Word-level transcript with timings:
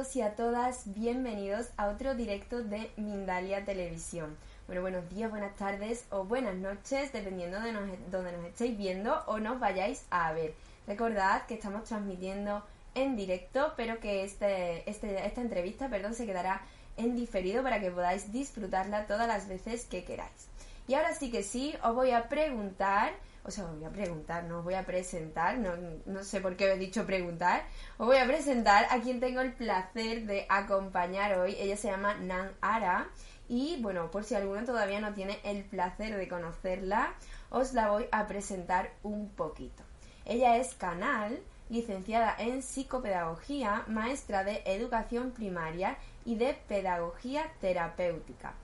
Y 0.00 0.22
a 0.22 0.34
todas, 0.34 0.94
bienvenidos 0.94 1.68
a 1.76 1.88
otro 1.88 2.14
directo 2.14 2.62
de 2.62 2.90
Mindalia 2.96 3.66
Televisión. 3.66 4.34
Bueno, 4.66 4.80
buenos 4.80 5.10
días, 5.10 5.30
buenas 5.30 5.54
tardes 5.56 6.06
o 6.08 6.24
buenas 6.24 6.54
noches, 6.54 7.12
dependiendo 7.12 7.60
de 7.60 7.74
donde 8.10 8.32
nos 8.32 8.46
estéis 8.46 8.78
viendo 8.78 9.22
o 9.26 9.38
nos 9.38 9.60
vayáis 9.60 10.06
a 10.08 10.32
ver. 10.32 10.54
Recordad 10.86 11.44
que 11.46 11.54
estamos 11.54 11.84
transmitiendo 11.84 12.64
en 12.94 13.14
directo, 13.14 13.74
pero 13.76 14.00
que 14.00 14.24
este, 14.24 14.88
este, 14.88 15.26
esta 15.26 15.42
entrevista 15.42 15.90
perdón, 15.90 16.14
se 16.14 16.24
quedará 16.24 16.62
en 16.96 17.14
diferido 17.14 17.62
para 17.62 17.78
que 17.78 17.90
podáis 17.90 18.32
disfrutarla 18.32 19.06
todas 19.06 19.28
las 19.28 19.48
veces 19.48 19.84
que 19.84 20.04
queráis. 20.04 20.48
Y 20.88 20.94
ahora 20.94 21.14
sí 21.14 21.30
que 21.30 21.42
sí, 21.42 21.74
os 21.84 21.94
voy 21.94 22.12
a 22.12 22.30
preguntar 22.30 23.12
o 23.44 23.50
sea, 23.50 23.64
voy 23.64 23.84
a 23.84 23.90
preguntar, 23.90 24.44
no 24.44 24.58
os 24.58 24.64
voy 24.64 24.74
a 24.74 24.84
presentar, 24.84 25.58
no, 25.58 25.70
no 26.06 26.24
sé 26.24 26.40
por 26.40 26.56
qué 26.56 26.72
he 26.72 26.78
dicho 26.78 27.06
preguntar, 27.06 27.62
os 27.98 28.06
voy 28.06 28.18
a 28.18 28.26
presentar 28.26 28.86
a 28.90 29.00
quien 29.00 29.20
tengo 29.20 29.40
el 29.40 29.52
placer 29.52 30.26
de 30.26 30.46
acompañar 30.48 31.38
hoy. 31.38 31.56
Ella 31.58 31.76
se 31.76 31.88
llama 31.88 32.14
Nan 32.14 32.52
Ara 32.60 33.08
y 33.48 33.80
bueno, 33.82 34.10
por 34.10 34.24
si 34.24 34.34
alguno 34.34 34.64
todavía 34.64 35.00
no 35.00 35.14
tiene 35.14 35.40
el 35.42 35.64
placer 35.64 36.16
de 36.16 36.28
conocerla, 36.28 37.14
os 37.50 37.72
la 37.72 37.90
voy 37.90 38.06
a 38.12 38.26
presentar 38.26 38.92
un 39.02 39.28
poquito. 39.30 39.82
Ella 40.24 40.56
es 40.56 40.74
Canal, 40.74 41.40
licenciada 41.68 42.34
en 42.38 42.62
psicopedagogía, 42.62 43.84
maestra 43.88 44.44
de 44.44 44.62
educación 44.66 45.32
primaria 45.32 45.96
y 46.24 46.36
de 46.36 46.54
pedagogía 46.68 47.50
terapéutica. 47.60 48.54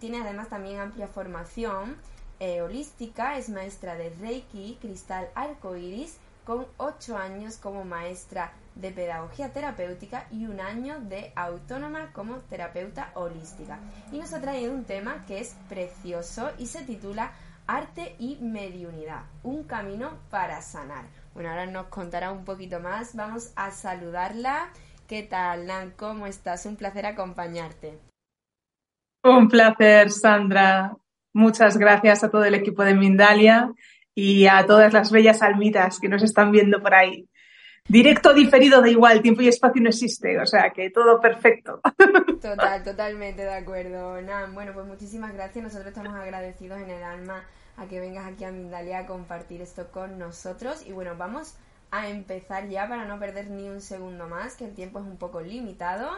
Tiene 0.00 0.22
además 0.22 0.48
también 0.48 0.80
amplia 0.80 1.08
formación 1.08 1.96
eh, 2.40 2.62
holística, 2.62 3.36
es 3.36 3.48
maestra 3.48 3.96
de 3.96 4.10
Reiki, 4.10 4.78
cristal 4.80 5.28
arcoiris, 5.34 6.18
con 6.44 6.66
8 6.76 7.16
años 7.16 7.56
como 7.56 7.84
maestra 7.84 8.52
de 8.76 8.90
pedagogía 8.92 9.52
terapéutica 9.52 10.26
y 10.30 10.46
un 10.46 10.60
año 10.60 11.00
de 11.00 11.32
autónoma 11.34 12.12
como 12.12 12.36
terapeuta 12.36 13.10
holística. 13.14 13.80
Y 14.12 14.18
nos 14.18 14.32
ha 14.32 14.40
traído 14.40 14.72
un 14.72 14.84
tema 14.84 15.24
que 15.26 15.40
es 15.40 15.56
precioso 15.68 16.52
y 16.58 16.66
se 16.66 16.84
titula 16.84 17.32
Arte 17.66 18.14
y 18.18 18.36
Mediunidad, 18.36 19.22
un 19.42 19.64
camino 19.64 20.18
para 20.30 20.62
sanar. 20.62 21.06
Bueno, 21.34 21.50
ahora 21.50 21.66
nos 21.66 21.86
contará 21.88 22.30
un 22.30 22.44
poquito 22.44 22.80
más. 22.80 23.16
Vamos 23.16 23.52
a 23.56 23.70
saludarla. 23.70 24.68
¿Qué 25.08 25.22
tal, 25.22 25.66
Nan? 25.66 25.92
¿Cómo 25.96 26.26
estás? 26.26 26.64
Un 26.64 26.76
placer 26.76 27.06
acompañarte. 27.06 27.98
Un 29.24 29.48
placer, 29.48 30.10
Sandra. 30.10 30.96
Muchas 31.36 31.76
gracias 31.76 32.24
a 32.24 32.30
todo 32.30 32.46
el 32.46 32.54
equipo 32.54 32.82
de 32.82 32.94
Mindalia 32.94 33.70
y 34.14 34.46
a 34.46 34.64
todas 34.64 34.94
las 34.94 35.10
bellas 35.12 35.42
almitas 35.42 36.00
que 36.00 36.08
nos 36.08 36.22
están 36.22 36.50
viendo 36.50 36.80
por 36.80 36.94
ahí. 36.94 37.28
Directo 37.86 38.32
diferido 38.32 38.80
da 38.80 38.88
igual, 38.88 39.20
tiempo 39.20 39.42
y 39.42 39.48
espacio 39.48 39.82
no 39.82 39.90
existe, 39.90 40.40
o 40.40 40.46
sea 40.46 40.70
que 40.70 40.88
todo 40.88 41.20
perfecto. 41.20 41.82
Total, 42.40 42.82
totalmente 42.82 43.42
de 43.42 43.52
acuerdo. 43.52 44.14
bueno, 44.54 44.72
pues 44.72 44.86
muchísimas 44.86 45.34
gracias. 45.34 45.62
Nosotros 45.62 45.88
estamos 45.88 46.14
agradecidos 46.14 46.80
en 46.80 46.88
el 46.88 47.02
alma 47.02 47.44
a 47.76 47.84
que 47.84 48.00
vengas 48.00 48.26
aquí 48.26 48.44
a 48.44 48.50
Mindalia 48.50 49.00
a 49.00 49.06
compartir 49.06 49.60
esto 49.60 49.88
con 49.92 50.18
nosotros. 50.18 50.86
Y 50.86 50.92
bueno, 50.92 51.16
vamos 51.18 51.54
a 51.90 52.08
empezar 52.08 52.66
ya 52.70 52.88
para 52.88 53.04
no 53.04 53.18
perder 53.18 53.50
ni 53.50 53.68
un 53.68 53.82
segundo 53.82 54.26
más, 54.26 54.56
que 54.56 54.64
el 54.64 54.74
tiempo 54.74 55.00
es 55.00 55.04
un 55.04 55.18
poco 55.18 55.42
limitado. 55.42 56.08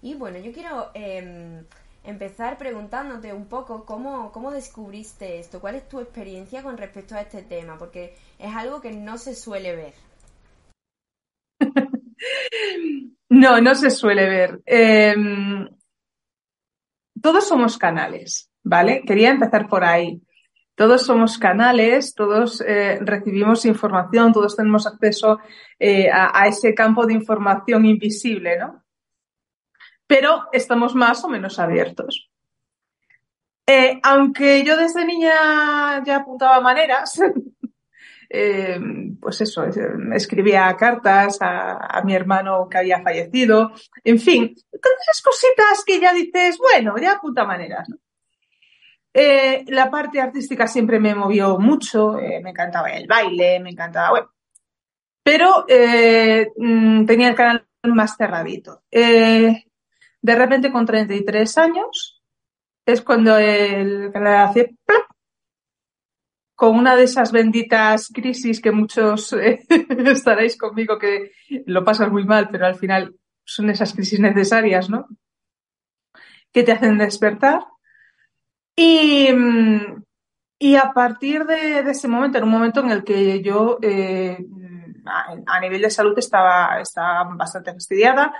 Y 0.00 0.14
bueno, 0.14 0.38
yo 0.38 0.52
quiero 0.52 0.90
em, 0.94 1.64
empezar 2.04 2.58
preguntándote 2.58 3.32
un 3.32 3.46
poco 3.46 3.84
cómo, 3.84 4.32
cómo 4.32 4.50
descubriste 4.50 5.38
esto, 5.38 5.60
cuál 5.60 5.74
es 5.74 5.88
tu 5.88 6.00
experiencia 6.00 6.62
con 6.62 6.76
respecto 6.76 7.14
a 7.14 7.20
este 7.20 7.42
tema, 7.42 7.78
porque 7.78 8.16
es 8.38 8.54
algo 8.54 8.80
que 8.80 8.92
no 8.92 9.18
se 9.18 9.34
suele 9.34 9.76
ver. 9.76 9.94
no, 13.28 13.60
no 13.60 13.74
se 13.74 13.90
suele 13.90 14.28
ver. 14.28 14.60
Em, 14.64 15.68
todos 17.20 17.46
somos 17.46 17.76
canales, 17.76 18.50
¿vale? 18.62 19.02
Quería 19.06 19.30
empezar 19.30 19.68
por 19.68 19.84
ahí. 19.84 20.22
Todos 20.74 21.04
somos 21.04 21.36
canales, 21.36 22.14
todos 22.14 22.62
eh, 22.66 22.98
recibimos 23.02 23.66
información, 23.66 24.32
todos 24.32 24.56
tenemos 24.56 24.86
acceso 24.86 25.38
eh, 25.78 26.08
a, 26.10 26.46
ese 26.48 26.74
campo 26.74 27.04
de 27.04 27.12
información 27.12 27.84
invisible, 27.84 28.56
¿no? 28.58 28.82
Pero 30.10 30.48
estamos 30.50 30.96
más 30.96 31.22
o 31.22 31.28
menos 31.28 31.60
abiertos. 31.60 32.28
Eh, 33.64 34.00
aunque 34.02 34.64
yo 34.64 34.76
desde 34.76 35.04
niña 35.04 36.02
ya 36.04 36.16
apuntaba 36.16 36.60
maneras, 36.60 37.20
eh, 38.28 38.80
pues 39.20 39.40
eso, 39.40 39.62
escribía 40.12 40.76
cartas 40.76 41.38
a, 41.40 42.02
mi 42.04 42.16
hermano 42.16 42.68
que 42.68 42.78
había 42.78 43.00
fallecido, 43.02 43.70
en 44.02 44.18
fin, 44.18 44.52
todas 44.72 45.00
esas 45.00 45.22
cositas 45.22 45.84
que 45.86 46.00
ya 46.00 46.12
dices, 46.12 46.58
bueno, 46.58 46.96
ya 46.98 47.12
apunta 47.12 47.44
maneras. 47.44 47.88
Eh, 49.14 49.64
la 49.68 49.92
parte 49.92 50.20
artística 50.20 50.66
siempre 50.66 50.98
me 50.98 51.14
movió 51.14 51.56
mucho, 51.56 52.14
me 52.14 52.50
encantaba 52.50 52.90
el 52.90 53.06
baile, 53.06 53.60
me 53.60 53.70
encantaba, 53.70 54.10
bueno, 54.10 54.32
pero 55.22 55.66
mm, 55.68 57.06
tenía 57.06 57.28
el 57.28 57.36
canal 57.36 57.64
más 57.84 58.16
cerradito. 58.16 58.82
De 60.22 60.34
repente, 60.34 60.70
con 60.70 60.86
33 60.86 61.58
años, 61.58 62.22
es 62.86 63.02
cuando 63.02 63.36
el 63.38 64.10
canal 64.12 64.48
hace 64.48 64.74
con 66.60 66.76
una 66.76 66.94
de 66.94 67.04
esas 67.04 67.32
benditas 67.32 68.08
crisis 68.12 68.60
que 68.60 68.70
muchos 68.70 69.32
eh, 69.34 69.60
estaréis 70.04 70.58
conmigo 70.58 70.98
que 70.98 71.32
lo 71.64 71.82
pasas 71.84 72.12
muy 72.12 72.24
mal, 72.24 72.50
pero 72.50 72.66
al 72.66 72.74
final 72.74 73.14
son 73.44 73.70
esas 73.70 73.94
crisis 73.94 74.20
necesarias, 74.20 74.90
¿no? 74.90 75.06
Que 76.52 76.62
te 76.62 76.72
hacen 76.72 76.98
despertar. 76.98 77.64
Y, 78.76 79.28
y 80.58 80.76
a 80.76 80.92
partir 80.92 81.46
de, 81.46 81.80
ese 81.80 82.08
momento, 82.08 82.36
en 82.36 82.44
un 82.44 82.50
momento 82.50 82.80
en 82.80 82.90
el 82.90 83.04
que 83.04 83.40
yo 83.42 83.78
eh, 83.80 84.38
a, 85.46 85.60
nivel 85.60 85.80
de 85.80 85.90
salud 85.90 86.18
estaba, 86.18 86.78
estaba 86.80 87.24
bastante 87.34 87.72
fastidiada, 87.72 88.34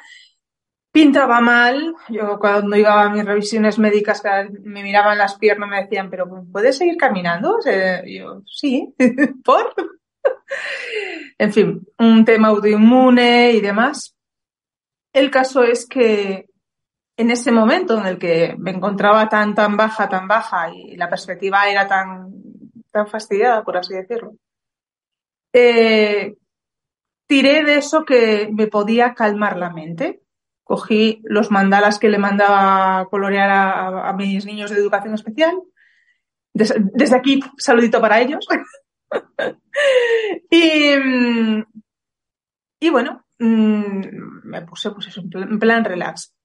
pintaba 0.92 1.40
mal. 1.40 1.94
Yo 2.08 2.38
cuando 2.38 2.76
iba 2.76 3.02
a 3.02 3.10
mis 3.10 3.24
revisiones 3.24 3.78
médicas 3.78 4.22
me 4.62 4.82
miraban 4.82 5.18
las 5.18 5.36
piernas 5.36 5.68
y 5.68 5.70
me 5.70 5.82
decían, 5.82 6.10
pero 6.10 6.28
¿puedes 6.50 6.78
seguir 6.78 6.96
caminando? 6.96 7.58
yo, 8.06 8.42
sí, 8.46 8.94
¿por? 9.44 9.74
en 11.38 11.52
fin, 11.52 11.86
un 11.98 12.24
tema 12.24 12.48
autoinmune 12.48 13.52
y 13.52 13.60
demás. 13.60 14.16
El 15.12 15.30
caso 15.30 15.62
es 15.64 15.86
que 15.86 16.46
en 17.16 17.30
ese 17.30 17.52
momento 17.52 17.98
en 17.98 18.06
el 18.06 18.18
que 18.18 18.54
me 18.58 18.70
encontraba 18.70 19.28
tan, 19.28 19.54
tan 19.54 19.76
baja, 19.76 20.08
tan 20.08 20.26
baja 20.26 20.72
y 20.72 20.96
la 20.96 21.10
perspectiva 21.10 21.68
era 21.68 21.86
tan, 21.86 22.32
tan 22.90 23.08
fastidiada, 23.08 23.62
por 23.62 23.76
así 23.76 23.94
decirlo, 23.94 24.36
eh, 25.52 26.36
tiré 27.26 27.64
de 27.64 27.76
eso 27.76 28.04
que 28.04 28.48
me 28.52 28.68
podía 28.68 29.14
calmar 29.14 29.56
la 29.56 29.70
mente 29.70 30.22
cogí 30.70 31.20
los 31.24 31.50
mandalas 31.50 31.98
que 31.98 32.08
le 32.08 32.18
mandaba 32.18 33.06
colorear 33.06 33.50
a, 33.50 34.12
mis 34.12 34.46
niños 34.46 34.70
de 34.70 34.76
educación 34.76 35.14
especial. 35.14 35.60
desde 36.54 37.16
aquí, 37.16 37.40
saludito 37.58 38.00
para 38.00 38.20
ellos. 38.20 38.46
y, 40.48 40.94
bueno, 42.88 43.24
mm, 43.40 44.00
me 44.44 44.62
puse 44.62 44.92
pues 44.92 45.08
eso, 45.08 45.22
en 45.32 45.58
plan 45.58 45.84
relax. 45.84 46.36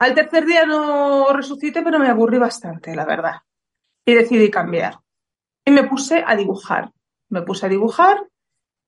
Al 0.00 0.14
tercer 0.14 0.46
día 0.46 0.66
no 0.66 1.32
resucité, 1.32 1.82
pero 1.82 2.00
me 2.00 2.08
aburrí 2.08 2.38
bastante, 2.38 2.96
la 2.96 3.04
verdad. 3.04 3.36
Y 4.04 4.14
decidí 4.14 4.50
cambiar. 4.50 4.98
Y 5.64 5.70
me 5.70 5.84
puse 5.84 6.24
a 6.26 6.34
dibujar. 6.34 6.90
Me 7.28 7.42
puse 7.42 7.66
a 7.66 7.68
dibujar 7.68 8.26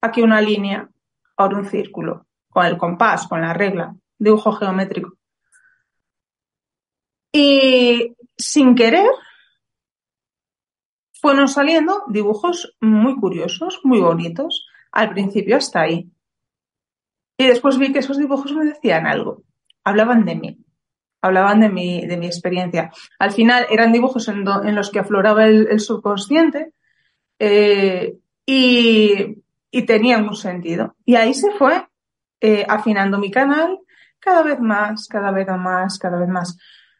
aquí 0.00 0.22
una 0.22 0.40
línea, 0.40 0.90
ahora 1.36 1.58
un 1.58 1.66
círculo, 1.66 2.26
con 2.48 2.66
el 2.66 2.76
compás, 2.76 3.28
con 3.28 3.40
la 3.40 3.52
regla 3.52 3.94
dibujo 4.18 4.52
geométrico. 4.52 5.16
Y 7.32 8.16
sin 8.36 8.74
querer 8.74 9.10
fueron 11.20 11.48
saliendo 11.48 12.04
dibujos 12.08 12.76
muy 12.80 13.16
curiosos, 13.16 13.80
muy 13.82 14.00
bonitos, 14.00 14.66
al 14.92 15.10
principio 15.10 15.56
hasta 15.56 15.82
ahí. 15.82 16.10
Y 17.36 17.46
después 17.46 17.78
vi 17.78 17.92
que 17.92 17.98
esos 17.98 18.18
dibujos 18.18 18.52
me 18.52 18.64
decían 18.64 19.06
algo, 19.06 19.42
hablaban 19.84 20.24
de 20.24 20.36
mí, 20.36 20.58
hablaban 21.20 21.60
de 21.60 21.68
mi, 21.68 22.06
de 22.06 22.16
mi 22.16 22.26
experiencia. 22.26 22.90
Al 23.18 23.32
final 23.32 23.66
eran 23.70 23.92
dibujos 23.92 24.28
en, 24.28 24.44
los 24.44 24.90
que 24.90 25.00
afloraba 25.00 25.44
el, 25.46 25.80
subconsciente 25.80 26.72
eh, 27.38 28.16
y, 28.46 29.42
tenían 29.86 30.26
un 30.26 30.36
sentido. 30.36 30.96
Y 31.04 31.16
ahí 31.16 31.34
se 31.34 31.50
fue 31.52 31.86
eh, 32.40 32.64
afinando 32.66 33.18
mi 33.18 33.30
canal, 33.30 33.78
cada 34.26 34.42
vez 34.42 34.60
más, 34.60 35.06
cada 35.08 35.30
vez 35.30 35.46
más, 35.46 35.98
cada 35.98 36.18
vez 36.18 36.28
más. 36.28 36.58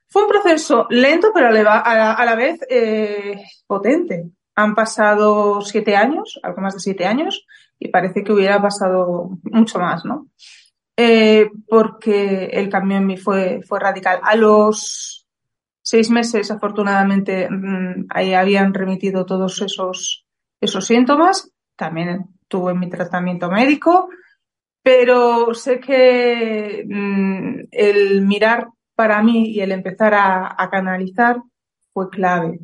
Fue 0.09 0.23
un 0.23 0.29
proceso 0.29 0.87
lento, 0.89 1.33
pero 1.35 1.49
a 1.49 2.25
la, 2.25 2.35
vez 2.37 2.61
eh, 2.71 3.43
potente. 3.67 4.31
Han 4.55 4.75
pasado 4.75 5.61
siete 5.61 5.97
años, 5.97 6.41
algo 6.43 6.63
más 6.63 6.75
de 6.75 6.81
siete 6.81 7.05
años, 7.05 7.45
y 7.79 7.89
parece 7.89 8.23
que 8.23 8.33
hubiera 8.33 8.63
pasado 8.63 9.39
mucho 9.43 9.79
más, 9.79 10.05
¿no? 10.05 10.29
eh, 10.97 11.51
porque 11.69 12.47
el 12.47 12.69
cambio 12.69 12.97
en 12.97 13.07
mí 13.07 13.17
fue, 13.17 13.61
fue 13.63 13.79
radical. 13.79 14.21
A 14.23 14.35
los 14.35 15.27
seis 15.83 16.11
meses, 16.11 16.51
afortunadamente, 16.51 17.49
mm, 17.51 18.07
ahí 18.09 18.35
habían 18.35 18.73
remitido 18.73 19.27
todos 19.27 19.61
esos, 19.61 20.27
esos 20.61 20.87
síntomas. 20.87 21.51
También 21.77 22.31
tuve 22.49 22.75
mi 22.75 22.89
tratamiento 22.89 23.51
médico, 23.51 24.09
pero 24.87 25.53
sé 25.53 25.81
que 25.81 26.85
mm, 26.89 27.67
el 27.73 28.23
mirar 28.23 28.69
para 28.95 29.21
mí 29.21 29.51
y 29.51 29.59
el 29.61 29.73
empezar 29.73 30.15
a, 30.15 30.69
canalizar 30.71 31.43
fue 31.93 32.09
clave, 32.09 32.61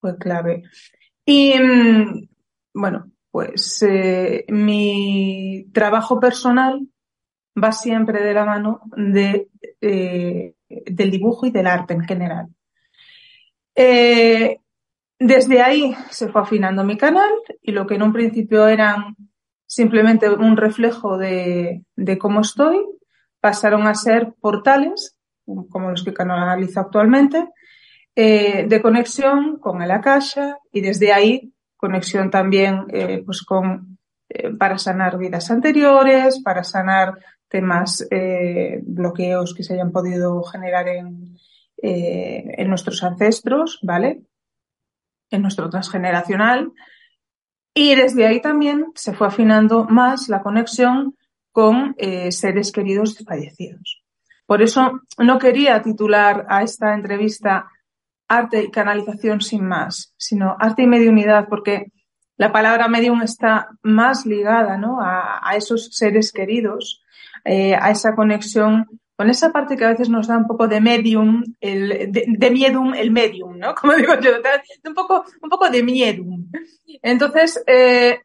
fue 0.00 0.16
clave. 0.16 0.62
Y 1.26 1.52
mm, 1.58 2.28
bueno, 2.72 3.12
pues 3.30 3.82
eh, 3.82 4.46
mi 4.48 5.66
trabajo 5.74 6.18
personal 6.18 6.88
va 7.62 7.70
siempre 7.70 8.24
de 8.24 8.32
la 8.32 8.46
mano 8.46 8.80
eh, 9.82 10.54
del 10.86 11.10
dibujo 11.10 11.44
y 11.44 11.50
del 11.50 11.66
arte 11.66 11.92
en 11.92 12.04
general. 12.04 12.46
Eh, 13.74 14.58
desde 15.18 15.60
ahí 15.60 15.94
se 16.08 16.28
fue 16.28 16.40
afinando 16.40 16.82
mi 16.82 16.96
canal 16.96 17.30
y 17.60 17.72
lo 17.72 17.86
que 17.86 17.96
en 17.96 18.04
un 18.04 18.14
principio 18.14 18.68
eran 18.68 19.14
simplemente 19.66 20.30
un 20.30 20.56
reflejo 20.56 21.18
de, 21.18 21.84
de 21.96 22.18
cómo 22.18 22.40
estoy, 22.40 22.78
pasaron 23.40 23.86
a 23.86 23.94
ser 23.94 24.34
portales, 24.40 25.16
como 25.44 25.90
los 25.90 26.02
que 26.02 26.12
canalizo 26.12 26.80
actualmente, 26.80 27.48
eh, 28.18 28.66
de 28.66 28.80
conexión 28.80 29.58
con 29.58 29.82
el 29.82 29.90
Akasha 29.90 30.58
y 30.72 30.80
desde 30.80 31.12
ahí 31.12 31.52
conexión 31.76 32.30
también 32.30 32.86
eh, 32.88 33.22
pues 33.24 33.42
con, 33.42 33.98
eh, 34.28 34.50
para 34.56 34.78
sanar 34.78 35.18
vidas 35.18 35.50
anteriores, 35.50 36.40
para 36.42 36.64
sanar 36.64 37.18
temas, 37.48 38.06
bloqueos 38.82 39.54
que 39.54 39.62
se 39.62 39.74
hayan 39.74 39.92
podido 39.92 40.42
generar 40.42 40.88
en, 40.88 41.38
en 41.76 42.68
nuestros 42.68 43.02
ancestros, 43.04 43.78
¿vale? 43.82 44.22
En 45.30 45.42
nuestro 45.42 45.70
transgeneracional. 45.70 46.72
Y 47.78 47.94
desde 47.94 48.26
ahí 48.26 48.40
también 48.40 48.86
se 48.94 49.12
fue 49.12 49.26
afinando 49.26 49.84
más 49.84 50.30
la 50.30 50.42
conexión 50.42 51.14
con 51.52 51.94
eh, 51.98 52.32
seres 52.32 52.72
queridos 52.72 53.22
fallecidos. 53.22 54.02
Por 54.46 54.62
eso 54.62 55.02
no 55.18 55.38
quería 55.38 55.82
titular 55.82 56.46
a 56.48 56.62
esta 56.62 56.94
entrevista 56.94 57.70
arte 58.28 58.64
y 58.64 58.70
canalización 58.70 59.42
sin 59.42 59.68
más, 59.68 60.14
sino 60.16 60.56
arte 60.58 60.84
y 60.84 60.86
mediunidad, 60.86 61.48
porque 61.50 61.92
la 62.38 62.50
palabra 62.50 62.88
medium 62.88 63.20
está 63.20 63.68
más 63.82 64.24
ligada 64.24 64.78
¿no? 64.78 65.02
a, 65.02 65.46
a 65.46 65.56
esos 65.56 65.90
seres 65.92 66.32
queridos 66.32 67.02
eh, 67.44 67.74
a 67.74 67.90
esa 67.90 68.14
conexión 68.14 68.86
con 69.16 69.30
esa 69.30 69.50
parte 69.50 69.76
que 69.76 69.84
a 69.84 69.90
veces 69.90 70.10
nos 70.10 70.28
da 70.28 70.36
un 70.36 70.46
poco 70.46 70.68
de 70.68 70.80
medium, 70.80 71.42
el, 71.60 72.12
de, 72.12 72.24
de 72.28 73.00
el 73.00 73.10
medium, 73.10 73.58
¿no? 73.58 73.74
Como 73.80 73.94
digo 73.94 74.14
yo, 74.20 74.30
un 74.84 74.94
poco, 74.94 75.24
un 75.42 75.48
poco 75.48 75.70
de 75.70 75.82
medium. 75.82 76.50
Entonces, 77.02 77.62
eh, 77.66 78.20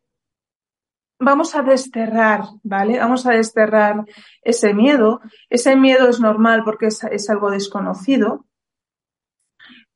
vamos 1.17 1.55
a 1.55 1.61
desterrar, 1.61 2.41
¿vale? 2.63 2.99
Vamos 2.99 3.25
a 3.25 3.31
desterrar 3.31 4.03
ese 4.41 4.73
miedo. 4.73 5.21
Ese 5.49 5.77
miedo 5.77 6.09
es 6.09 6.19
normal 6.19 6.63
porque 6.65 6.87
es, 6.87 7.29
algo 7.29 7.51
desconocido. 7.51 8.45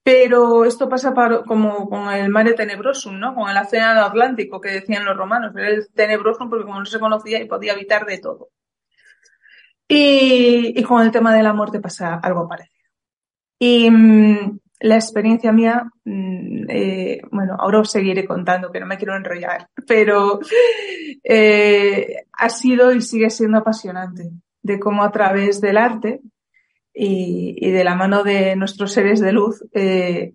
Pero 0.04 0.66
esto 0.66 0.88
pasa 0.88 1.14
para, 1.14 1.44
como 1.44 1.90
con 1.90 2.14
el 2.14 2.30
mare 2.30 2.54
tenebrosum, 2.54 3.20
¿no? 3.20 3.34
Con 3.34 3.50
el 3.50 3.58
océano 3.58 4.02
Atlántico 4.02 4.62
que 4.62 4.70
decían 4.70 5.04
los 5.04 5.18
romanos. 5.18 5.52
Era 5.56 5.70
el 5.70 5.92
tenebrosum 5.94 6.50
porque 6.50 6.66
como 6.66 6.80
no 6.80 6.86
se 6.86 7.00
conocía 7.00 7.42
y 7.42 7.48
podía 7.48 7.74
evitar 7.74 8.06
de 8.06 8.20
todo. 8.20 8.50
Y, 9.88 10.80
y, 10.80 10.84
con 10.84 11.04
el 11.04 11.12
tema 11.12 11.36
de 11.36 11.44
la 11.44 11.54
muerte 11.54 11.80
pasa 11.80 12.16
algo 12.16 12.48
parecido. 12.48 12.90
Y 13.60 13.90
mmm, 13.90 14.60
la 14.80 14.96
experiencia 14.96 15.52
mía, 15.52 15.90
mmm, 16.04 16.66
eh, 16.70 17.22
bueno, 17.32 17.56
ahora 17.60 17.80
os 17.80 17.92
seguiré 17.92 18.26
contando, 18.26 18.72
que 18.72 18.80
no 18.80 18.86
me 18.88 18.98
quiero 18.98 19.16
enrollar, 19.16 19.70
pero 19.88 20.40
eh, 21.24 22.26
ha 22.34 22.50
sido 22.50 22.92
y 22.94 23.02
sigue 23.02 23.30
siendo 23.30 23.60
apasionante 23.60 24.32
de 24.62 24.80
cómo 24.80 25.04
a 25.04 25.12
través 25.12 25.62
del 25.62 25.78
arte 25.78 26.22
y, 26.94 27.56
y 27.60 27.72
de 27.72 27.84
la 27.84 27.96
mano 27.96 28.24
de 28.24 28.56
nuestros 28.56 28.92
seres 28.94 29.20
de 29.20 29.32
luz 29.32 29.64
eh, 29.74 30.34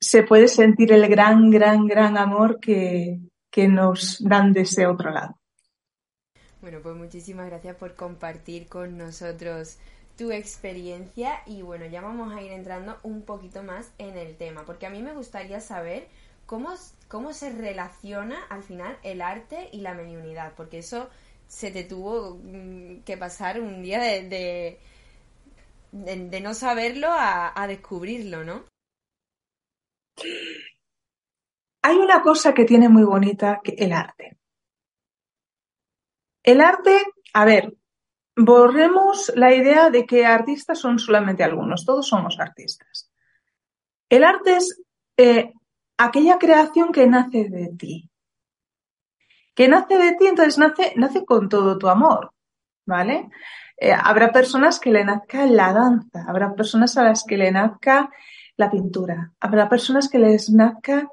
se 0.00 0.22
puede 0.22 0.48
sentir 0.48 0.92
el 0.92 1.06
gran, 1.08 1.50
gran, 1.50 1.86
gran 1.86 2.16
amor 2.16 2.58
que, 2.58 3.20
que 3.50 3.68
nos 3.68 4.22
dan 4.24 4.52
de 4.52 4.62
ese 4.62 4.86
otro 4.86 5.10
lado. 5.10 5.39
Bueno, 6.60 6.80
pues 6.82 6.94
muchísimas 6.94 7.46
gracias 7.46 7.76
por 7.76 7.94
compartir 7.94 8.68
con 8.68 8.98
nosotros 8.98 9.78
tu 10.18 10.30
experiencia 10.30 11.40
y 11.46 11.62
bueno, 11.62 11.86
ya 11.86 12.02
vamos 12.02 12.34
a 12.34 12.42
ir 12.42 12.52
entrando 12.52 12.98
un 13.02 13.22
poquito 13.22 13.62
más 13.62 13.90
en 13.96 14.18
el 14.18 14.36
tema, 14.36 14.66
porque 14.66 14.84
a 14.84 14.90
mí 14.90 15.00
me 15.00 15.14
gustaría 15.14 15.60
saber 15.60 16.08
cómo, 16.44 16.74
cómo 17.08 17.32
se 17.32 17.50
relaciona 17.50 18.44
al 18.50 18.62
final 18.62 18.98
el 19.02 19.22
arte 19.22 19.70
y 19.72 19.80
la 19.80 19.94
mediunidad, 19.94 20.52
porque 20.54 20.80
eso 20.80 21.08
se 21.46 21.70
te 21.70 21.84
tuvo 21.84 22.38
mm, 22.42 23.04
que 23.06 23.16
pasar 23.16 23.58
un 23.58 23.82
día 23.82 23.98
de, 24.00 24.78
de, 25.92 26.40
no 26.42 26.52
saberlo 26.52 27.08
a, 27.08 27.58
a 27.58 27.66
descubrirlo, 27.66 28.44
¿no? 28.44 28.64
Hay 31.82 31.96
una 31.96 32.20
cosa 32.20 32.52
que 32.52 32.66
tiene 32.66 32.90
muy 32.90 33.04
bonita 33.04 33.60
que 33.64 33.72
el 33.78 33.92
arte. 33.92 34.39
El 36.42 36.60
arte, 36.60 36.98
a 37.34 37.44
ver, 37.44 37.74
borremos 38.36 39.32
la 39.36 39.54
idea 39.54 39.90
de 39.90 40.06
que 40.06 40.24
artistas 40.24 40.78
son 40.78 40.98
solamente 40.98 41.44
algunos, 41.44 41.84
todos 41.84 42.08
somos 42.08 42.38
artistas. 42.38 43.10
El 44.08 44.24
arte 44.24 44.56
es 44.56 44.80
eh, 45.16 45.52
aquella 45.98 46.38
creación 46.38 46.92
que 46.92 47.06
nace 47.06 47.48
de 47.48 47.70
ti. 47.78 48.10
Que 49.54 49.68
nace 49.68 49.98
de 49.98 50.14
ti, 50.14 50.26
entonces 50.26 50.58
nace, 50.58 50.94
nace 50.96 51.24
con 51.24 51.48
todo 51.48 51.76
tu 51.76 51.88
amor, 51.88 52.32
¿vale? 52.86 53.28
Eh, 53.76 53.92
habrá 53.92 54.32
personas 54.32 54.80
que 54.80 54.90
le 54.90 55.04
nazca 55.04 55.46
la 55.46 55.72
danza, 55.72 56.24
habrá 56.26 56.54
personas 56.54 56.96
a 56.96 57.04
las 57.04 57.24
que 57.24 57.36
le 57.36 57.50
nazca 57.50 58.10
la 58.56 58.70
pintura, 58.70 59.32
habrá 59.40 59.68
personas 59.68 60.08
que 60.08 60.18
les 60.18 60.50
nazca 60.50 61.08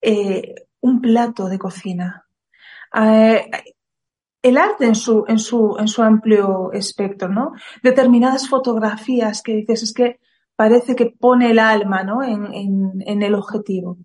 eh, 0.00 0.54
un 0.80 1.00
plato 1.00 1.48
de 1.48 1.58
cocina. 1.58 2.26
El 4.44 4.58
arte 4.58 4.84
en 4.84 4.94
su, 4.94 5.24
en 5.26 5.38
su, 5.38 5.74
en 5.78 5.88
su 5.88 6.02
amplio 6.02 6.70
espectro, 6.72 7.30
¿no? 7.30 7.52
Determinadas 7.82 8.46
fotografías 8.46 9.40
que 9.42 9.54
dices, 9.54 9.84
es 9.84 9.94
que 9.94 10.20
parece 10.54 10.94
que 10.94 11.06
pone 11.06 11.50
el 11.50 11.58
alma, 11.58 12.04
¿no? 12.04 12.22
En, 12.22 13.22
el 13.22 13.34
objetivo. 13.34 13.96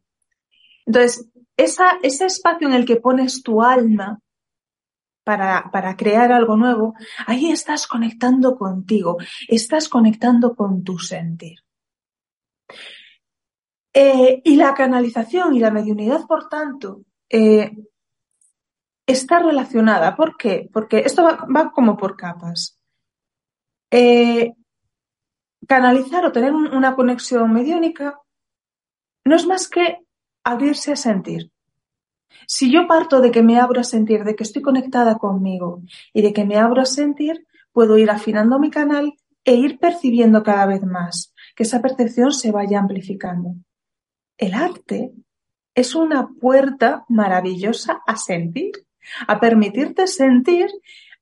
Entonces, 0.86 1.30
ese 1.58 2.26
espacio 2.26 2.70
en 2.70 2.74
el 2.74 2.86
que 2.86 2.96
pones 2.96 3.44
tu 3.44 3.62
alma 3.62 4.22
para, 5.26 5.70
para 5.74 5.98
crear 5.98 6.32
algo 6.32 6.56
nuevo, 6.56 6.94
ahí 7.28 7.52
estás 7.52 7.86
conectando 7.86 8.56
contigo, 8.56 9.18
estás 9.50 9.90
conectando 9.90 10.56
con 10.56 10.86
tu 10.86 11.00
sentir. 11.00 11.60
Eh, 13.94 14.42
y 14.46 14.56
la 14.56 14.74
canalización 14.74 15.54
y 15.54 15.60
la 15.60 15.72
mediunidad, 15.72 16.26
por 16.28 16.48
tanto, 16.48 17.02
eh, 17.30 17.76
está 19.12 19.40
relacionada. 19.40 20.16
¿Por 20.16 20.38
qué? 20.38 20.70
Porque 20.72 21.00
esto 21.00 21.24
va, 21.24 21.72
como 21.72 21.98
por 21.98 22.16
capas. 22.16 22.80
Eh, 23.92 24.54
canalizar 25.68 26.26
o 26.26 26.32
tener 26.32 26.54
un, 26.54 26.74
una 26.74 26.96
conexión 26.96 27.52
mediónica 27.52 28.20
no 29.26 29.36
es 29.36 29.46
más 29.46 29.68
que 29.68 30.00
abrirse 30.44 30.92
a 30.92 30.96
sentir. 30.96 31.52
Si 32.48 32.72
yo 32.72 32.88
parto 32.88 33.20
de 33.22 33.32
que 33.32 33.44
me 33.44 33.60
abro 33.60 33.82
a 33.82 33.84
sentir, 33.84 34.24
de 34.24 34.36
que 34.36 34.44
estoy 34.44 34.62
conectada 34.62 35.18
conmigo 35.18 35.82
y 36.14 36.22
de 36.22 36.32
que 36.32 36.46
me 36.46 36.58
abro 36.58 36.82
a 36.82 36.86
sentir, 36.86 37.48
puedo 37.72 37.98
ir 37.98 38.12
afinando 38.12 38.60
mi 38.60 38.70
canal 38.70 39.14
e 39.44 39.56
ir 39.56 39.80
percibiendo 39.80 40.44
cada 40.44 40.66
vez 40.68 40.84
más, 40.84 41.34
que 41.56 41.64
esa 41.64 41.82
percepción 41.82 42.32
se 42.32 42.52
vaya 42.52 42.80
amplificando. 42.80 43.56
El 44.38 44.54
arte 44.54 45.12
es 45.74 45.96
una 45.96 46.30
puerta 46.30 47.06
maravillosa 47.08 48.02
a 48.06 48.16
sentir 48.16 48.72
a 49.28 49.40
permitirte 49.40 50.08
sentir, 50.08 50.68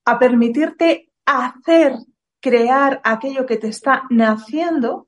a 0.05 0.19
permitirte 0.19 1.09
hacer, 1.25 1.93
crear 2.39 3.01
aquello 3.03 3.45
que 3.45 3.57
te 3.57 3.67
está 3.67 4.03
naciendo. 4.09 5.07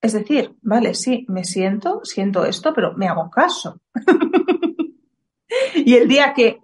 Es 0.00 0.12
decir, 0.12 0.54
vale, 0.62 0.94
sí, 0.94 1.24
me 1.28 1.44
siento, 1.44 2.00
siento 2.04 2.44
esto, 2.44 2.72
pero 2.74 2.94
me 2.94 3.08
hago 3.08 3.30
caso. 3.30 3.80
y 5.74 5.94
el 5.94 6.06
día 6.06 6.34
que, 6.34 6.60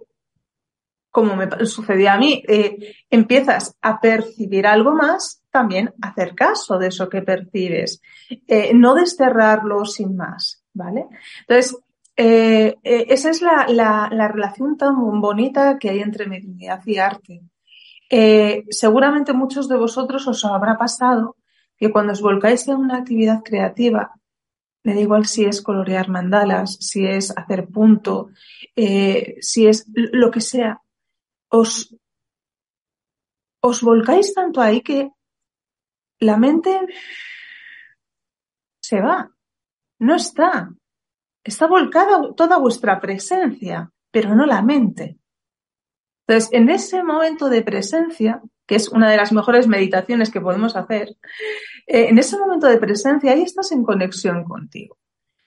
como 1.09 1.35
me 1.35 1.49
sucedió 1.65 2.11
a 2.11 2.17
mí, 2.17 2.43
eh, 2.47 2.95
empiezas 3.09 3.75
a 3.81 3.99
percibir 3.99 4.67
algo 4.67 4.93
más, 4.93 5.43
también 5.49 5.93
hacer 6.01 6.35
caso 6.35 6.77
de 6.77 6.87
eso 6.87 7.09
que 7.09 7.21
percibes, 7.21 8.01
eh, 8.47 8.71
no 8.73 8.95
desterrarlo 8.95 9.85
sin 9.85 10.15
más, 10.15 10.63
¿vale? 10.73 11.05
Entonces, 11.41 11.77
eh, 12.15 12.77
eh, 12.83 13.05
esa 13.09 13.29
es 13.31 13.41
la, 13.41 13.67
la, 13.67 14.09
la, 14.11 14.27
relación 14.27 14.77
tan 14.77 14.95
bonita 15.21 15.77
que 15.79 15.89
hay 15.89 15.99
entre 15.99 16.27
mediunidad 16.27 16.81
y 16.85 16.97
arte. 16.97 17.41
eh, 18.09 18.65
seguramente 18.69 19.33
muchos 19.33 19.67
de 19.67 19.77
vosotros 19.77 20.27
os 20.27 20.45
habrá 20.45 20.77
pasado 20.77 21.37
que 21.77 21.91
cuando 21.91 22.13
os 22.13 22.21
volcáis 22.21 22.67
en 22.67 22.77
una 22.77 22.97
actividad 22.97 23.41
creativa, 23.43 24.13
me 24.83 24.93
da 24.93 25.01
igual 25.01 25.25
si 25.25 25.45
es 25.45 25.61
colorear 25.61 26.09
mandalas, 26.09 26.77
si 26.79 27.05
es 27.07 27.35
hacer 27.35 27.67
punto, 27.69 28.29
si 28.75 29.67
es 29.67 29.85
lo 29.95 30.29
que 30.29 30.41
sea, 30.41 30.81
os, 31.49 31.95
os 33.61 33.81
volcáis 33.81 34.33
tanto 34.33 34.61
ahí 34.61 34.81
que 34.81 35.09
la 36.19 36.37
mente 36.37 36.79
se 38.81 39.01
va, 39.01 39.31
no 39.99 40.15
está. 40.15 40.73
Está 41.43 41.67
volcada 41.67 42.33
toda 42.35 42.57
vuestra 42.57 42.99
presencia, 43.01 43.91
pero 44.11 44.35
no 44.35 44.45
la 44.45 44.61
mente. 44.61 45.17
Entonces, 46.25 46.49
en 46.53 46.69
ese 46.69 47.03
momento 47.03 47.49
de 47.49 47.61
presencia, 47.61 48.41
que 48.65 48.75
es 48.75 48.89
una 48.89 49.09
de 49.09 49.17
las 49.17 49.33
mejores 49.33 49.67
meditaciones 49.67 50.31
que 50.31 50.39
podemos 50.39 50.75
hacer, 50.75 51.09
eh, 51.87 52.07
en 52.09 52.17
ese 52.17 52.37
momento 52.37 52.67
de 52.67 52.77
presencia 52.77 53.33
ahí 53.33 53.41
estás 53.41 53.71
en 53.71 53.83
conexión 53.83 54.45
contigo. 54.45 54.97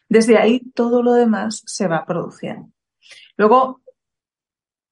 Desde 0.09 0.39
ahí 0.39 0.61
todo 0.75 1.03
lo 1.03 1.15
demás 1.15 1.63
se 1.67 1.89
va 1.89 2.05
produciendo. 2.05 2.71
Luego, 3.37 3.81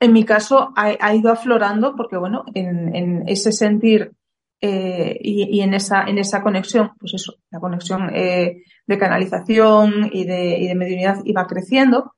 en 0.00 0.12
mi 0.12 0.24
caso, 0.24 0.72
ha, 0.74 1.14
ido 1.14 1.30
aflorando 1.30 1.94
porque, 1.96 2.16
bueno, 2.16 2.44
en, 2.54 3.28
ese 3.28 3.52
sentir 3.52 4.12
eh, 4.60 5.18
y, 5.20 5.60
en, 5.60 5.74
esa, 5.74 6.04
en 6.04 6.18
esa 6.18 6.42
conexión, 6.42 6.92
pues 6.98 7.14
eso, 7.14 7.36
la 7.50 7.60
conexión 7.60 8.10
eh, 8.14 8.64
de 8.86 8.98
canalización 8.98 10.10
y 10.12 10.24
de, 10.24 10.58
y 10.58 10.68
de 10.68 10.74
mediunidad 10.74 11.20
iba 11.24 11.46
creciendo 11.46 12.14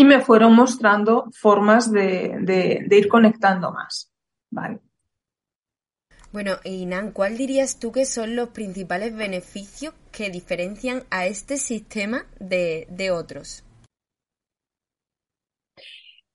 y 0.00 0.04
me 0.04 0.22
fueron 0.22 0.54
mostrando 0.54 1.26
formas 1.32 1.92
de, 1.92 2.86
ir 2.90 3.06
conectando 3.06 3.70
más. 3.70 4.10
Vale. 4.50 4.80
Bueno, 6.32 6.52
Inan, 6.64 7.12
¿cuál 7.12 7.36
dirías 7.36 7.78
tú 7.78 7.92
que 7.92 8.06
son 8.06 8.34
los 8.34 8.48
principales 8.48 9.14
beneficios 9.14 9.92
que 10.10 10.30
diferencian 10.30 11.02
a 11.10 11.26
este 11.26 11.58
sistema 11.58 12.24
de, 12.38 13.10
otros? 13.12 13.62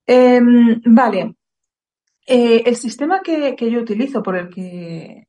Em, 0.05 0.81
vale. 0.85 1.35
Eh, 2.27 2.61
el 2.67 2.75
sistema 2.75 3.21
que, 3.23 3.55
yo 3.57 3.79
utilizo, 3.79 4.21
por 4.21 4.35
el 4.35 4.49
que, 4.49 5.27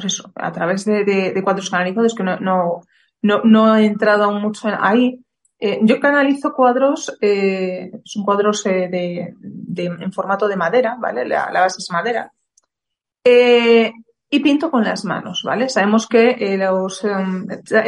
pues 0.00 0.12
eso, 0.12 0.32
a 0.34 0.52
través 0.52 0.84
de, 0.84 1.40
cuadros 1.42 1.70
canalizados, 1.70 2.14
que 2.14 2.22
no, 2.22 2.38
no, 2.38 2.82
no, 3.22 3.76
he 3.76 3.86
entrado 3.86 4.24
aún 4.24 4.40
mucho 4.40 4.68
ahí, 4.80 5.20
eh, 5.60 5.80
yo 5.82 5.98
canalizo 5.98 6.52
cuadros, 6.52 7.16
eh, 7.20 7.90
son 8.04 8.24
cuadros 8.24 8.64
eh, 8.66 8.88
de, 8.88 9.34
en 9.84 10.12
formato 10.12 10.46
de 10.46 10.56
madera, 10.56 10.96
¿vale? 11.00 11.26
La, 11.26 11.50
base 11.50 11.78
es 11.78 11.90
madera. 11.90 12.32
y 14.30 14.40
pinto 14.40 14.70
con 14.70 14.84
las 14.84 15.04
manos, 15.04 15.42
¿vale? 15.44 15.68
Sabemos 15.68 16.06
que 16.06 16.56
los, 16.58 17.02
em, 17.04 17.46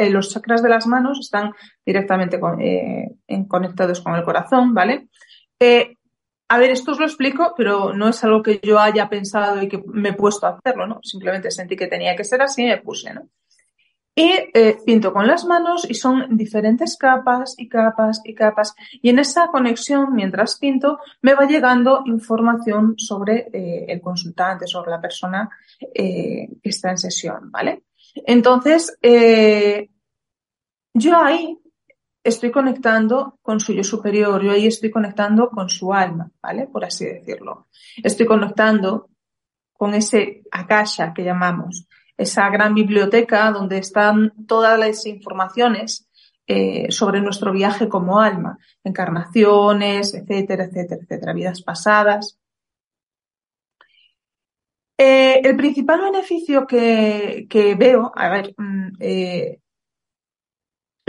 los 0.09 0.29
chakras 0.31 0.61
de 0.61 0.69
las 0.69 0.85
manos 0.87 1.19
están 1.19 1.53
directamente 1.85 2.39
conectados 3.47 4.01
con 4.01 4.15
el 4.15 4.23
corazón, 4.23 4.73
¿vale? 4.73 5.07
A 6.51 6.57
ver, 6.57 6.69
esto 6.71 6.91
os 6.91 6.99
lo 6.99 7.05
explico, 7.05 7.53
pero 7.55 7.93
no 7.93 8.09
es 8.09 8.21
algo 8.25 8.43
que 8.43 8.59
yo 8.61 8.77
haya 8.77 9.07
pensado 9.07 9.61
y 9.61 9.69
que 9.69 9.81
me 9.85 10.09
he 10.09 10.13
puesto 10.13 10.47
a 10.47 10.57
hacerlo, 10.57 10.85
¿no? 10.85 10.99
Simplemente 11.01 11.49
sentí 11.49 11.77
que 11.77 11.87
tenía 11.87 12.13
que 12.13 12.25
ser 12.25 12.41
así 12.41 12.63
y 12.63 12.65
me 12.65 12.77
puse, 12.77 13.13
¿no? 13.13 13.29
Y 14.13 14.33
eh, 14.53 14.77
pinto 14.85 15.13
con 15.13 15.27
las 15.27 15.45
manos 15.45 15.89
y 15.89 15.93
son 15.93 16.35
diferentes 16.35 16.97
capas 16.97 17.55
y 17.57 17.69
capas 17.69 18.19
y 18.25 18.35
capas. 18.35 18.75
Y 19.01 19.07
en 19.07 19.19
esa 19.19 19.47
conexión, 19.47 20.13
mientras 20.13 20.59
pinto, 20.59 20.99
me 21.21 21.35
va 21.35 21.45
llegando 21.45 22.03
información 22.05 22.95
sobre 22.97 23.47
eh, 23.53 23.85
el 23.87 24.01
consultante, 24.01 24.67
sobre 24.67 24.91
la 24.91 24.99
persona 24.99 25.49
eh, 25.79 26.49
que 26.61 26.69
está 26.69 26.89
en 26.89 26.97
sesión, 26.97 27.49
¿vale? 27.49 27.83
Entonces, 28.27 28.97
yo 30.93 31.17
ahí 31.17 31.57
estoy 32.23 32.51
conectando 32.51 33.37
con 33.41 33.59
su 33.59 33.73
yo 33.73 33.83
superior, 33.83 34.43
yo 34.43 34.51
ahí 34.51 34.67
estoy 34.67 34.91
conectando 34.91 35.49
con 35.49 35.69
su 35.69 35.93
alma, 35.93 36.31
¿vale? 36.41 36.67
Por 36.67 36.85
así 36.85 37.05
decirlo. 37.05 37.67
Estoy 38.03 38.25
conectando 38.25 39.09
con 39.73 39.93
ese 39.93 40.43
akasha 40.51 41.13
que 41.13 41.23
llamamos, 41.23 41.87
esa 42.17 42.49
gran 42.49 42.75
biblioteca 42.75 43.49
donde 43.51 43.79
están 43.79 44.31
todas 44.45 44.77
las 44.77 45.05
informaciones 45.05 46.07
eh, 46.45 46.91
sobre 46.91 47.21
nuestro 47.21 47.51
viaje 47.51 47.87
como 47.87 48.19
alma, 48.19 48.57
encarnaciones, 48.83 50.13
etcétera, 50.13 50.65
etcétera, 50.65 51.01
etcétera, 51.01 51.33
vidas 51.33 51.61
pasadas. 51.61 52.37
Eh, 54.97 55.41
el 55.43 55.55
principal 55.55 56.01
beneficio 56.01 56.67
que, 56.67 57.75
veo, 57.79 58.11
a 58.13 58.29
ver, 58.29 58.53
mm, 58.55 58.89
eh, 58.99 59.59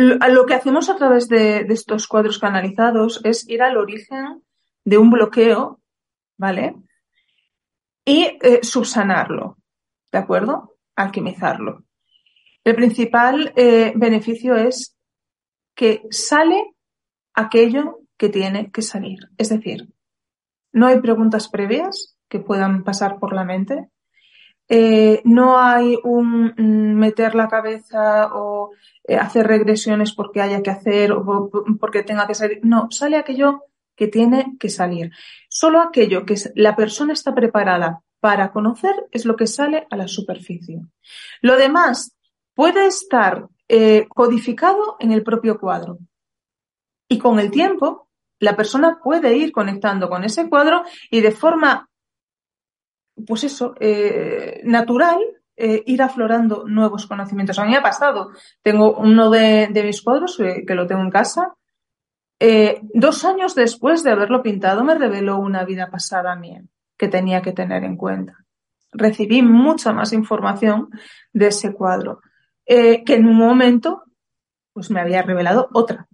lo 0.09 0.47
que 0.47 0.55
hacemos 0.55 0.89
a 0.89 0.97
través 0.97 1.29
de, 1.29 1.67
estos 1.69 2.07
cuadros 2.07 2.39
canalizados 2.39 3.21
es 3.25 3.49
ir 3.49 3.63
al 3.63 3.77
origen 3.77 4.43
de 4.85 4.99
un 4.99 5.11
bloqueo, 5.11 5.81
¿vale? 6.39 6.77
Y 8.05 8.39
subsanarlo, 8.63 9.59
¿de 10.11 10.19
acuerdo? 10.19 10.73
alquimizarlo. 10.97 11.85
El 12.65 12.77
principal 12.77 13.53
eh, 13.57 13.93
beneficio 13.97 14.57
es 14.57 14.97
que 15.75 16.03
sale 16.11 16.75
aquello 17.35 18.01
que 18.17 18.29
tiene 18.29 18.71
que 18.71 18.83
salir. 18.83 19.19
Es 19.37 19.49
decir, 19.49 19.89
no 20.73 20.87
hay 20.87 21.01
preguntas 21.01 21.49
previas 21.49 22.17
que 22.29 22.41
puedan 22.41 22.85
pasar 22.85 23.19
por 23.19 23.35
la 23.35 23.45
mente. 23.45 23.89
Eh, 24.75 25.21
no 25.27 25.59
hay 25.59 25.99
un 26.03 26.55
mm, 26.57 26.95
meter 26.99 27.35
la 27.35 27.47
cabeza 27.47 28.35
o 28.35 28.71
eh, 29.05 29.17
hacer 29.17 29.47
regresiones 29.47 30.15
porque 30.15 30.41
haya 30.41 30.63
que 30.63 30.71
hacer 30.71 31.13
o 31.13 31.51
porque 31.79 32.03
tenga 32.03 32.27
que 32.27 32.35
salir. 32.35 32.61
No, 32.63 32.91
sale 32.91 33.19
aquello 33.19 33.65
que 33.95 34.09
tiene 34.09 34.57
que 34.59 34.71
salir. 34.71 35.11
Solo 35.51 35.83
aquello 35.83 36.25
que 36.25 36.37
la 36.55 36.75
persona 36.75 37.13
está 37.13 37.35
preparada 37.35 38.01
para 38.19 38.51
conocer 38.51 38.95
es 39.11 39.27
lo 39.27 39.37
que 39.37 39.47
sale 39.47 39.87
a 39.91 39.97
la 39.99 40.09
superficie. 40.09 40.81
Lo 41.43 41.59
demás 41.59 42.17
puede 42.55 42.87
estar 42.87 43.49
eh, 43.69 44.07
codificado 44.09 44.97
en 45.01 45.13
el 45.13 45.23
propio 45.23 45.61
cuadro. 45.61 45.99
Y 47.11 47.19
con 47.19 47.39
el 47.39 47.51
tiempo, 47.51 48.09
la 48.39 48.57
persona 48.57 49.01
puede 49.05 49.37
ir 49.37 49.53
conectando 49.53 50.09
con 50.09 50.25
ese 50.25 50.49
cuadro 50.49 50.83
y 51.11 51.21
de 51.21 51.31
forma, 51.31 51.91
pues 53.27 53.45
eso, 53.45 53.75
eh, 53.81 54.61
natural, 54.65 55.21
eh, 55.57 55.83
ir 55.87 56.03
aflorando 56.03 56.65
nuevos 56.67 57.07
conocimientos. 57.07 57.59
A 57.59 57.65
mí 57.65 57.71
me 57.71 57.77
ha 57.77 57.83
pasado. 57.83 58.31
Tengo 58.63 58.97
uno 58.97 59.31
de, 59.31 59.71
mis 59.85 60.03
cuadros 60.03 60.37
que 60.37 60.75
lo 60.75 60.87
tengo 60.87 61.03
en 61.03 61.11
casa. 61.11 61.55
dos 62.95 63.25
años 63.25 63.55
después 63.55 64.03
de 64.03 64.11
haberlo 64.11 64.43
pintado, 64.43 64.83
me 64.83 64.95
reveló 64.95 65.39
una 65.39 65.65
vida 65.65 65.91
pasada 65.91 66.35
mía 66.37 66.63
que 67.03 67.09
tenía 67.09 67.43
que 67.43 67.51
tener 67.53 67.83
en 67.83 67.97
cuenta. 67.97 68.45
Recibí 68.93 69.43
mucha 69.43 69.93
más 69.93 70.13
información 70.13 70.89
de 71.33 71.49
ese 71.49 71.73
cuadro, 71.73 72.21
eh, 72.65 73.03
que 73.03 73.15
en 73.15 73.27
un 73.27 73.37
momento 73.37 74.05
pues 74.73 74.89
me 74.89 75.01
había 75.01 75.23
revelado 75.23 75.69
otra. 75.73 76.07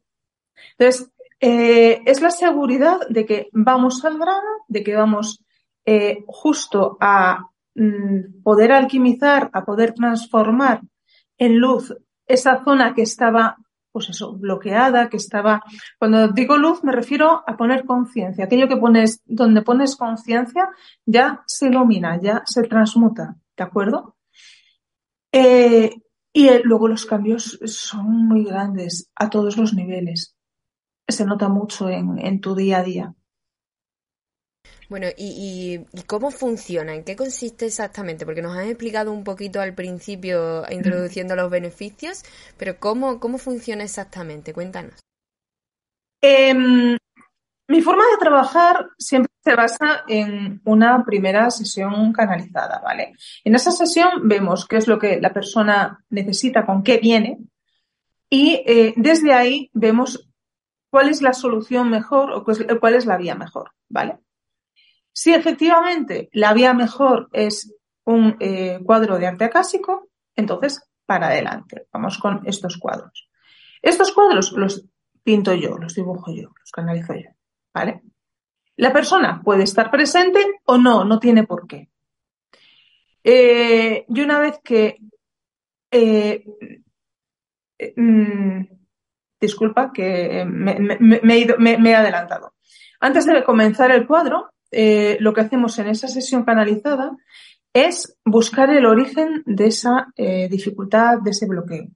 Entonces, 0.78 1.12
eh, 1.40 2.00
es 2.06 2.22
la 2.22 2.30
seguridad 2.30 3.00
de 3.10 3.26
que 3.26 3.48
vamos 3.52 4.02
al 4.06 4.18
grano, 4.18 4.64
de 4.66 4.82
que 4.82 4.96
vamos 4.96 5.44
eh, 5.90 6.22
justo 6.26 6.98
a 7.00 7.48
mm, 7.74 8.42
poder 8.42 8.72
alquimizar, 8.72 9.48
a 9.54 9.64
poder 9.64 9.94
transformar 9.94 10.82
en 11.38 11.58
luz 11.58 11.96
esa 12.26 12.62
zona 12.62 12.92
que 12.94 13.00
estaba 13.00 13.56
pues 13.90 14.10
eso, 14.10 14.34
bloqueada, 14.34 15.08
que 15.08 15.16
estaba. 15.16 15.62
Cuando 15.98 16.28
digo 16.28 16.58
luz 16.58 16.84
me 16.84 16.92
refiero 16.92 17.42
a 17.46 17.56
poner 17.56 17.86
conciencia. 17.86 18.44
Aquello 18.44 18.68
que 18.68 18.76
pones, 18.76 19.22
donde 19.24 19.62
pones 19.62 19.96
conciencia, 19.96 20.68
ya 21.06 21.42
se 21.46 21.68
ilumina, 21.68 22.20
ya 22.20 22.42
se 22.44 22.64
transmuta, 22.64 23.36
¿de 23.56 23.64
acuerdo? 23.64 24.18
Eh, 25.32 25.90
y 26.34 26.50
luego 26.64 26.86
los 26.88 27.06
cambios 27.06 27.58
son 27.64 28.28
muy 28.28 28.44
grandes 28.44 29.10
a 29.16 29.30
todos 29.30 29.56
los 29.56 29.72
niveles. 29.72 30.36
Se 31.08 31.24
nota 31.24 31.48
mucho 31.48 31.88
en 31.88 32.40
tu 32.42 32.54
día 32.54 32.80
a 32.80 32.82
día. 32.82 33.14
Bueno, 34.88 35.08
¿y, 35.18 35.80
cómo 36.06 36.30
funciona? 36.30 36.94
¿En 36.94 37.04
qué 37.04 37.14
consiste 37.14 37.66
exactamente? 37.66 38.24
Porque 38.24 38.40
nos 38.40 38.56
han 38.56 38.68
explicado 38.68 39.12
un 39.12 39.22
poquito 39.22 39.60
al 39.60 39.74
principio, 39.74 40.64
introduciendo 40.70 41.36
los 41.36 41.50
beneficios, 41.50 42.22
pero 42.56 42.78
¿cómo, 42.78 43.20
cómo 43.20 43.36
funciona 43.36 43.84
exactamente? 43.84 44.54
Cuéntanos. 44.54 44.94
Em, 46.22 46.96
mi 47.68 47.82
forma 47.82 48.02
de 48.10 48.16
trabajar 48.18 48.88
siempre 48.96 49.30
se 49.44 49.54
basa 49.54 50.04
en 50.08 50.62
una 50.64 51.04
primera 51.04 51.50
sesión 51.50 52.10
canalizada, 52.14 52.80
¿vale? 52.82 53.12
En 53.44 53.54
esa 53.54 53.70
sesión 53.72 54.26
vemos 54.26 54.66
qué 54.66 54.78
es 54.78 54.88
lo 54.88 54.98
que 54.98 55.20
la 55.20 55.34
persona 55.34 56.02
necesita, 56.08 56.64
con 56.64 56.82
qué 56.82 56.96
viene, 56.96 57.38
y 58.30 58.62
eh, 58.66 58.94
desde 58.96 59.34
ahí 59.34 59.70
vemos 59.74 60.30
cuál 60.90 61.10
es 61.10 61.20
la 61.20 61.34
solución 61.34 61.90
mejor 61.90 62.32
o 62.32 62.44
cuál 62.44 62.94
es 62.94 63.04
la 63.04 63.18
vía 63.18 63.34
mejor, 63.34 63.72
¿vale? 63.90 64.18
Si 65.18 65.34
efectivamente 65.34 66.28
la 66.32 66.54
vía 66.54 66.72
mejor 66.74 67.28
es 67.32 67.74
un 68.04 68.36
eh, 68.38 68.78
cuadro 68.84 69.18
de 69.18 69.26
arte 69.26 69.46
acásico, 69.46 70.10
entonces 70.36 70.80
para 71.06 71.26
adelante. 71.26 71.88
Vamos 71.92 72.18
con 72.18 72.42
estos 72.46 72.78
cuadros. 72.78 73.28
Estos 73.82 74.12
cuadros 74.12 74.52
los 74.52 74.86
pinto 75.24 75.52
yo, 75.54 75.76
los 75.76 75.96
dibujo 75.96 76.32
yo, 76.32 76.52
los 76.56 76.70
canalizo 76.70 77.14
yo. 77.14 77.30
¿Vale? 77.74 78.02
La 78.76 78.92
persona 78.92 79.42
puede 79.42 79.64
estar 79.64 79.90
presente 79.90 80.60
o 80.66 80.78
no, 80.78 81.04
no 81.04 81.18
tiene 81.18 81.42
por 81.42 81.66
qué. 81.66 81.88
Eh, 83.24 84.06
y 84.08 84.20
una 84.20 84.38
vez 84.38 84.60
que 84.62 84.98
eh, 85.90 86.44
mm, 87.96 88.60
disculpa 89.40 89.92
que 89.92 90.44
me, 90.46 91.90
he 91.90 91.94
adelantado. 91.96 92.54
Antes 93.00 93.26
de 93.26 93.42
comenzar 93.42 93.90
el 93.90 94.06
cuadro, 94.06 94.52
eh, 94.70 95.16
lo 95.20 95.32
que 95.32 95.40
hacemos 95.40 95.78
en 95.78 95.88
esa 95.88 96.08
sesión 96.08 96.44
canalizada 96.44 97.16
es 97.72 98.18
buscar 98.24 98.70
el 98.70 98.86
origen 98.86 99.42
de 99.46 99.66
esa 99.66 100.08
eh, 100.16 100.48
dificultad, 100.48 101.18
de 101.22 101.30
ese 101.30 101.46
bloqueo. 101.46 101.86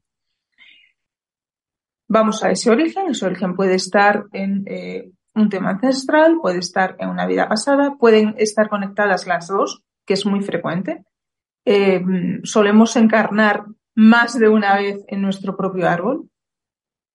Vamos 2.09 2.45
a 2.45 2.50
ese 2.50 2.71
origen, 2.71 3.11
ese 3.11 3.26
origen 3.26 3.55
puede 3.57 3.75
estar 3.75 4.26
en 4.33 4.64
eh, 4.67 5.11
un 5.35 5.49
tema 5.49 5.71
ancestral, 5.71 6.38
puede 6.41 6.59
estar 6.59 6.97
en 6.99 7.09
una 7.09 7.26
vida 7.26 7.49
pasada, 7.49 7.97
pueden 7.99 8.35
estar 8.37 8.69
conectadas 8.69 9.26
las 9.26 9.49
dos, 9.49 9.83
que 10.05 10.14
es 10.14 10.26
muy 10.26 10.43
frecuente. 10.43 11.05
solemos 12.45 12.97
encarnar 12.97 13.64
más 13.95 14.38
de 14.38 14.49
una 14.49 14.76
vez 14.76 15.05
en 15.09 15.23
nuestro 15.23 15.57
propio 15.57 15.88
árbol. 15.88 16.29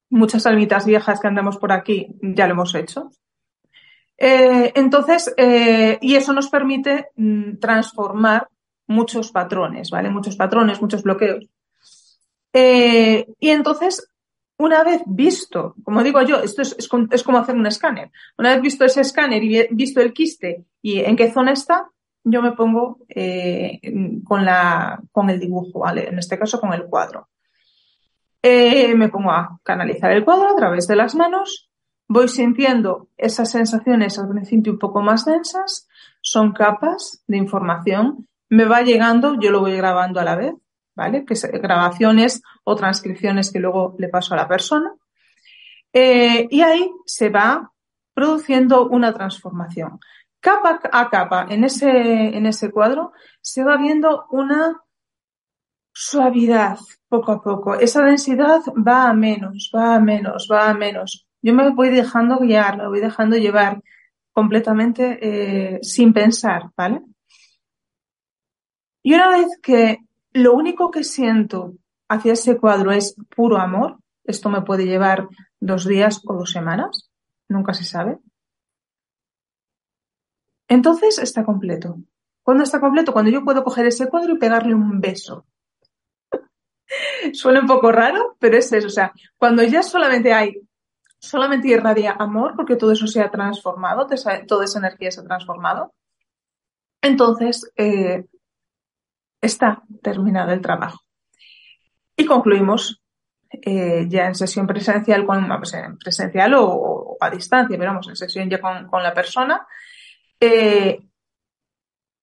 Muchas 0.10 0.46
almitas 0.48 0.86
viejas 0.86 1.20
que 1.20 1.28
andamos 1.28 1.58
por 1.58 1.72
aquí 1.72 2.16
ya 2.22 2.48
lo 2.48 2.54
hemos 2.54 2.74
hecho. 2.76 3.12
Eh, 4.18 4.72
entonces, 4.76 5.34
eh, 5.38 6.00
y 6.02 6.16
eso 6.16 6.34
nos 6.34 6.50
permite 6.50 7.10
mm, 7.16 7.58
transformar 7.58 8.50
muchos 8.88 9.32
patrones, 9.32 9.92
¿vale? 9.92 10.10
Muchos 10.10 10.36
patrones, 10.36 10.82
muchos 10.82 11.04
bloqueos. 11.04 11.46
Eh, 12.52 13.28
y 13.40 13.50
entonces, 13.50 14.10
una 14.58 14.84
vez 14.84 15.04
visto, 15.06 15.76
como 15.84 16.02
digo 16.02 16.22
yo, 16.24 16.38
esto 16.38 16.64
es, 16.64 16.76
es, 16.80 17.24
como 17.24 17.38
hacer 17.38 17.56
un 17.56 17.68
escáner. 17.68 18.12
Una 18.38 18.54
vez 18.54 18.62
visto 18.62 18.86
ese 18.86 19.02
escáner 19.02 19.44
y 19.44 19.68
visto 19.72 20.02
el 20.02 20.14
quiste 20.14 20.66
y 20.82 21.00
en 21.00 21.16
qué 21.16 21.32
zona 21.32 21.52
está, 21.52 21.90
yo 22.24 22.42
me 22.42 22.54
pongo 22.54 23.00
con, 24.26 24.46
la, 24.46 25.00
con 25.12 25.30
el 25.30 25.40
dibujo, 25.40 25.80
¿vale? 25.80 26.10
En 26.10 26.18
este 26.18 26.40
caso 26.40 26.60
con 26.60 26.74
el 26.74 26.86
cuadro. 26.86 27.30
me 28.42 29.10
pongo 29.10 29.32
a 29.32 29.60
canalizar 29.64 30.12
el 30.12 30.26
cuadro 30.26 30.50
a 30.50 30.56
través 30.56 30.88
de 30.88 30.96
las 30.96 31.14
manos 31.14 31.68
Voy 32.08 32.28
sintiendo 32.28 33.10
esas 33.18 33.52
sensaciones 33.52 34.18
al 34.18 34.30
principio 34.30 34.74
un 34.74 34.80
poco 34.80 35.02
más 35.02 35.26
densas, 35.26 35.88
son 36.22 36.54
capas 36.54 37.24
de 37.28 37.38
información, 37.38 38.28
me 38.50 38.66
va 38.66 38.82
llegando, 38.82 39.40
yo 39.40 39.52
lo 39.52 39.60
voy 39.60 39.76
grabando 39.76 40.20
a 40.20 40.24
la 40.24 40.36
vez, 40.36 40.54
¿vale? 40.96 41.26
Que 41.26 41.34
es 41.34 41.44
grabaciones 41.52 42.42
o 42.64 42.76
transcripciones 42.76 43.52
que 43.52 43.60
luego 43.60 43.96
le 43.98 44.08
paso 44.08 44.34
a 44.34 44.38
la 44.38 44.48
persona. 44.48 44.94
Eh, 45.94 46.48
y 46.50 46.62
ahí 46.62 46.92
se 47.06 47.30
va 47.30 47.72
produciendo 48.14 48.88
una 48.88 49.14
transformación. 49.14 50.00
Capa 50.40 50.80
a 50.92 51.10
capa, 51.10 51.48
en 51.50 51.64
ese, 51.64 51.90
en 51.90 52.46
ese 52.46 52.72
cuadro, 52.72 53.12
se 53.42 53.64
va 53.64 53.78
viendo 53.78 54.26
una 54.32 54.82
suavidad 55.94 56.80
poco 57.10 57.32
a 57.32 57.42
poco. 57.42 57.76
Esa 57.76 58.04
densidad 58.04 58.62
va 58.76 59.10
a 59.10 59.14
menos, 59.14 59.72
va 59.76 59.96
a 59.96 60.00
menos, 60.00 60.48
va 60.52 60.70
a 60.70 60.74
menos. 60.74 61.27
Yo 61.42 61.54
me 61.54 61.70
voy 61.72 61.90
dejando 61.90 62.40
guiar, 62.40 62.78
me 62.78 62.88
voy 62.88 63.00
dejando 63.00 63.38
llevar 63.38 63.82
completamente 64.34 65.18
eh, 65.22 65.80
sin 65.82 66.14
pensar, 66.14 66.72
¿vale? 66.76 67.02
Y 69.04 69.14
una 69.14 69.30
vez 69.30 69.48
que 69.62 70.00
lo 70.34 70.54
único 70.54 70.92
que 70.92 71.04
siento 71.04 71.74
hacia 72.10 72.34
ese 72.34 72.58
cuadro 72.58 72.92
es 72.92 73.16
puro 73.36 73.58
amor, 73.58 73.98
esto 74.24 74.50
me 74.50 74.62
puede 74.62 74.86
llevar 74.86 75.28
dos 75.60 75.88
días 75.88 76.22
o 76.26 76.34
dos 76.34 76.52
semanas, 76.52 77.10
nunca 77.48 77.74
se 77.74 77.86
sabe. 77.86 78.20
Entonces 80.68 81.18
está 81.18 81.46
completo. 81.46 81.98
¿Cuándo 82.44 82.64
está 82.64 82.80
completo? 82.80 83.14
Cuando 83.14 83.32
yo 83.32 83.44
puedo 83.44 83.64
coger 83.64 83.88
ese 83.88 84.10
cuadro 84.10 84.34
y 84.34 84.38
pegarle 84.38 84.74
un 84.74 85.00
beso. 85.00 85.46
Suena 87.34 87.62
un 87.62 87.68
poco 87.68 87.92
raro, 87.92 88.36
pero 88.40 88.58
es 88.58 88.72
eso. 88.72 88.88
O 88.88 88.92
sea, 88.92 89.14
cuando 89.38 89.64
ya 89.64 89.84
solamente 89.84 90.34
hay 90.34 90.67
solamente 91.28 91.68
irradia 91.68 92.14
amor 92.14 92.54
porque 92.56 92.76
todo 92.76 92.92
eso 92.92 93.08
se 93.08 93.22
ha 93.22 93.30
transformado, 93.30 94.08
toda 94.48 94.66
esa 94.66 94.80
energía 94.80 95.12
se 95.12 95.22
ha 95.22 95.24
transformado. 95.24 95.94
Entonces, 97.02 97.72
eh, 97.76 98.26
está 99.42 99.84
terminado 100.02 100.52
el 100.52 100.62
trabajo. 100.62 101.02
Y 102.16 102.26
concluimos 102.26 103.02
eh, 103.50 104.06
ya 104.10 104.28
en 104.28 104.36
sesión 104.36 104.68
presencial, 104.68 105.26
con, 105.26 105.48
pues, 105.48 105.74
presencial 106.00 106.56
o, 106.56 107.18
a 107.20 107.30
distancia, 107.30 107.78
pero 107.78 107.92
vamos, 107.92 108.08
en 108.10 108.16
sesión 108.16 108.50
ya 108.50 108.60
con, 108.60 109.04
la 109.04 109.14
persona. 109.14 109.68
Eh, 110.40 111.00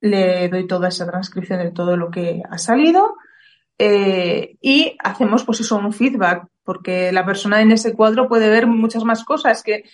le 0.00 0.48
doy 0.48 0.66
toda 0.66 0.88
esa 0.88 1.06
transcripción 1.06 1.60
de 1.60 1.70
todo 1.70 1.96
lo 1.96 2.10
que 2.10 2.42
ha 2.48 2.58
salido 2.58 3.16
y 3.78 4.96
hacemos 5.02 5.44
pues 5.44 5.60
eso, 5.60 5.76
un 5.76 5.92
feedback 5.92 6.46
porque 6.64 7.12
la 7.12 7.24
persona 7.24 7.60
en 7.60 7.72
ese 7.72 7.94
cuadro 7.94 8.28
puede 8.28 8.48
ver 8.48 8.66
muchas 8.66 9.04
más 9.04 9.24
cosas 9.24 9.62
que 9.62 9.84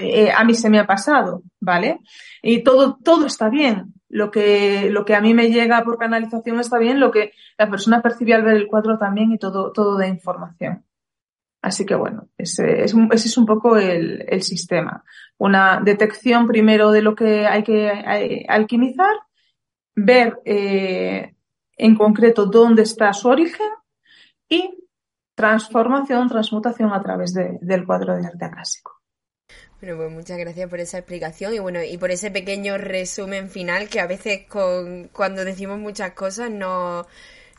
eh, 0.00 0.30
a, 0.30 0.44
mí 0.44 0.54
se 0.54 0.70
me 0.70 0.78
ha 0.78 0.86
pasado, 0.86 1.42
¿vale? 1.60 2.00
Y 2.42 2.62
todo, 2.62 2.98
todo 3.02 3.26
está 3.26 3.48
bien. 3.48 3.92
Lo 4.08 4.30
que, 4.30 4.90
lo 4.90 5.04
que 5.04 5.14
a 5.14 5.20
mí 5.20 5.34
me 5.34 5.50
llega 5.50 5.82
por 5.84 5.98
canalización 5.98 6.60
está 6.60 6.78
bien, 6.78 7.00
lo 7.00 7.10
que 7.10 7.32
la 7.58 7.68
persona 7.68 8.02
percibe 8.02 8.34
al 8.34 8.44
ver 8.44 8.56
el 8.56 8.66
cuadro 8.66 8.98
también 8.98 9.32
y 9.32 9.38
todo, 9.38 9.72
todo 9.72 9.96
de 9.96 10.08
información. 10.08 10.84
Así 11.62 11.86
que 11.86 11.94
bueno, 11.94 12.28
ese 12.36 12.82
es 12.82 12.94
ese 13.12 13.28
es 13.28 13.38
un 13.38 13.46
poco 13.46 13.76
el, 13.76 14.24
el 14.28 14.42
sistema. 14.42 15.04
Una 15.38 15.80
detección 15.82 16.46
primero 16.46 16.90
de 16.90 17.02
lo 17.02 17.14
que 17.14 17.46
hay 17.46 17.62
que 17.62 18.44
alquimizar, 18.48 19.14
ver 19.94 20.40
eh, 20.44 21.34
en 21.76 21.94
concreto 21.96 22.46
dónde 22.46 22.82
está 22.82 23.12
su 23.12 23.28
origen 23.28 23.68
y 24.48 24.81
transformación, 25.34 26.28
transmutación 26.28 26.92
a 26.92 27.02
través 27.02 27.32
del 27.34 27.86
cuadro 27.86 28.16
de 28.16 28.26
arte 28.26 28.50
clásico. 28.50 29.02
Bueno, 29.80 29.96
pues 29.96 30.12
muchas 30.12 30.38
gracias 30.38 30.70
por 30.70 30.78
esa 30.78 30.98
explicación 30.98 31.54
y 31.54 31.58
bueno, 31.58 31.82
y 31.82 31.98
por 31.98 32.12
ese 32.12 32.30
pequeño 32.30 32.78
resumen 32.78 33.50
final 33.50 33.88
que 33.88 33.98
a 33.98 34.06
veces 34.06 34.46
con, 34.46 35.08
cuando 35.08 35.44
decimos 35.44 35.80
muchas 35.80 36.12
cosas 36.12 36.50
no, 36.50 37.04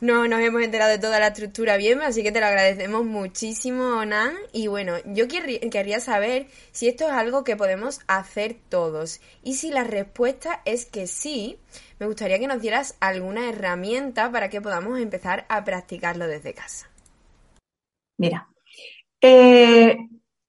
no 0.00 0.26
nos 0.26 0.40
hemos 0.40 0.62
enterado 0.62 0.90
de 0.90 0.98
toda 0.98 1.20
la 1.20 1.28
estructura 1.28 1.76
bien, 1.76 2.00
así 2.00 2.22
que 2.22 2.32
te 2.32 2.40
lo 2.40 2.46
agradecemos 2.46 3.04
muchísimo, 3.04 4.04
Nan. 4.06 4.34
Y 4.52 4.68
bueno, 4.68 4.94
yo 5.04 5.28
querría 5.28 6.00
saber 6.00 6.46
si 6.72 6.88
esto 6.88 7.04
es 7.04 7.12
algo 7.12 7.44
que 7.44 7.56
podemos 7.56 8.00
hacer 8.06 8.56
todos. 8.70 9.20
Y 9.42 9.54
si 9.54 9.70
la 9.70 9.84
respuesta 9.84 10.62
es 10.64 10.86
que 10.86 11.06
sí, 11.06 11.58
me 11.98 12.06
gustaría 12.06 12.38
que 12.38 12.46
nos 12.46 12.62
dieras 12.62 12.96
alguna 13.00 13.48
herramienta 13.48 14.30
para 14.30 14.48
que 14.48 14.62
podamos 14.62 14.98
empezar 14.98 15.44
a 15.48 15.62
practicarlo 15.64 16.26
desde 16.26 16.54
casa. 16.54 16.88
Mira, 18.18 18.48
eh, 19.20 19.96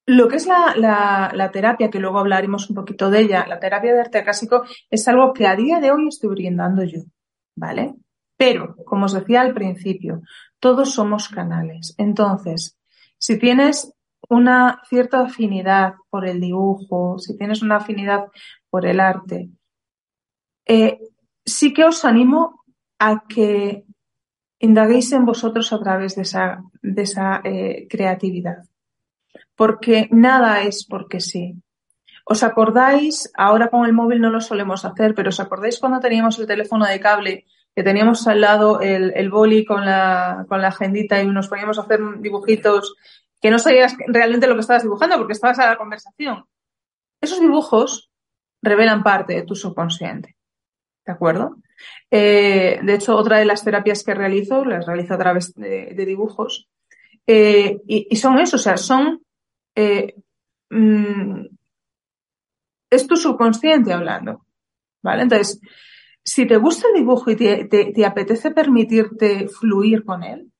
lo 0.07 0.27
que 0.27 0.35
es 0.35 0.45
la, 0.47 1.49
terapia, 1.51 1.89
que 1.89 1.99
luego 1.99 2.19
hablaremos 2.19 2.69
un 2.69 2.75
poquito 2.75 3.09
de 3.09 3.21
ella, 3.21 3.45
la 3.47 3.59
terapia 3.59 3.93
de 3.93 4.01
arte 4.01 4.23
clásico, 4.23 4.63
es 4.89 5.07
algo 5.07 5.33
que 5.33 5.47
a 5.47 5.55
día 5.55 5.79
de 5.79 5.91
hoy 5.91 6.07
estoy 6.07 6.29
brindando 6.29 6.83
yo, 6.83 7.01
¿vale? 7.55 7.95
Pero, 8.37 8.75
como 8.85 9.05
os 9.05 9.13
decía 9.13 9.41
al 9.41 9.53
principio, 9.53 10.21
todos 10.59 10.93
somos 10.93 11.29
canales. 11.29 11.95
Entonces, 11.97 12.77
si 13.17 13.39
tienes 13.39 13.93
una 14.29 14.81
cierta 14.89 15.21
afinidad 15.21 15.93
por 16.09 16.27
el 16.27 16.39
dibujo, 16.39 17.17
si 17.17 17.37
tienes 17.37 17.61
una 17.61 17.77
afinidad 17.77 18.25
por 18.69 18.85
el 18.85 18.99
arte, 18.99 19.49
eh, 20.65 20.99
sí 21.45 21.73
que 21.73 21.85
os 21.85 22.05
animo 22.05 22.63
a 22.99 23.23
que 23.27 23.85
indaguéis 24.59 25.11
en 25.11 25.25
vosotros 25.25 25.71
a 25.73 25.79
través 25.79 26.15
de 26.15 26.23
esa, 26.23 26.63
de 26.81 27.01
esa 27.01 27.41
eh, 27.43 27.87
creatividad. 27.89 28.63
Porque 29.55 30.07
nada 30.11 30.61
es 30.63 30.85
porque 30.85 31.19
sí. 31.19 31.55
¿Os 32.25 32.43
acordáis? 32.43 33.31
Ahora 33.35 33.69
con 33.69 33.85
el 33.85 33.93
móvil 33.93 34.19
no 34.19 34.29
lo 34.29 34.41
solemos 34.41 34.83
hacer, 34.83 35.13
pero 35.13 35.29
¿os 35.29 35.39
acordáis 35.39 35.79
cuando 35.79 35.99
teníamos 35.99 36.39
el 36.39 36.47
teléfono 36.47 36.85
de 36.85 36.99
cable 36.99 37.45
que 37.75 37.83
teníamos 37.83 38.25
al 38.27 38.41
lado 38.41 38.81
el, 38.81 39.13
el 39.15 39.29
boli 39.29 39.65
con 39.65 39.85
la, 39.85 40.45
con 40.47 40.61
la 40.61 40.69
agendita 40.69 41.21
y 41.21 41.27
nos 41.27 41.49
poníamos 41.49 41.77
a 41.77 41.81
hacer 41.81 41.99
dibujitos 42.19 42.95
que 43.41 43.51
no 43.51 43.59
sabías 43.59 43.95
realmente 44.07 44.47
lo 44.47 44.55
que 44.55 44.61
estabas 44.61 44.83
dibujando 44.83 45.17
porque 45.17 45.33
estabas 45.33 45.59
a 45.59 45.69
la 45.69 45.77
conversación? 45.77 46.45
Esos 47.21 47.39
dibujos 47.39 48.09
revelan 48.61 49.03
parte 49.03 49.33
de 49.35 49.43
tu 49.43 49.55
subconsciente. 49.55 50.35
¿De 51.05 51.13
acuerdo? 51.13 51.57
Eh, 52.11 52.79
de 52.81 52.93
hecho, 52.93 53.15
otra 53.15 53.39
de 53.39 53.45
las 53.45 53.63
terapias 53.63 54.03
que 54.03 54.13
realizo, 54.13 54.63
las 54.65 54.85
realizo 54.85 55.13
a 55.13 55.17
través 55.17 55.53
de, 55.53 55.93
dibujos, 56.05 56.67
eh, 57.27 57.81
y, 57.87 58.15
son 58.15 58.39
eso, 58.39 58.57
o 58.57 58.59
sea, 58.59 58.77
son... 58.77 59.21
Eh, 59.75 60.15
mm, 60.69 61.45
es 62.89 63.07
tu 63.07 63.17
subconsciente 63.17 63.93
hablando, 63.93 64.45
¿vale? 65.01 65.23
Entonces, 65.23 65.59
si 66.23 66.47
te 66.47 66.57
gusta 66.57 66.87
el 66.87 66.95
dibujo 66.95 67.29
y 67.29 67.35
te, 67.35 68.05
apetece 68.05 68.51
permitirte 68.51 69.47
fluir 69.47 70.03
con 70.03 70.23
él, 70.23 70.51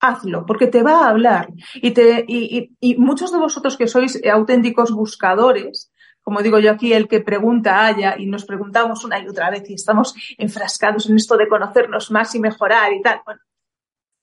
hazlo, 0.00 0.46
porque 0.46 0.68
te 0.68 0.82
va 0.82 1.04
a 1.04 1.08
hablar. 1.10 1.48
Y, 1.74 2.96
muchos 2.98 3.32
de 3.32 3.38
vosotros 3.38 3.76
que 3.76 3.88
sois 3.88 4.20
auténticos 4.30 4.92
buscadores, 4.92 5.90
como 6.28 6.42
digo 6.42 6.58
yo 6.58 6.72
aquí, 6.72 6.92
el 6.92 7.08
que 7.08 7.20
pregunta 7.20 7.86
haya 7.86 8.14
y 8.18 8.26
nos 8.26 8.44
preguntamos 8.44 9.02
una 9.02 9.18
y 9.18 9.26
otra 9.26 9.48
vez 9.48 9.70
y 9.70 9.72
estamos 9.72 10.14
enfrascados 10.36 11.08
en 11.08 11.16
esto 11.16 11.38
de 11.38 11.48
conocernos 11.48 12.10
más 12.10 12.34
y 12.34 12.38
mejorar 12.38 12.92
y 12.92 13.00
tal. 13.00 13.22
Bueno, 13.24 13.40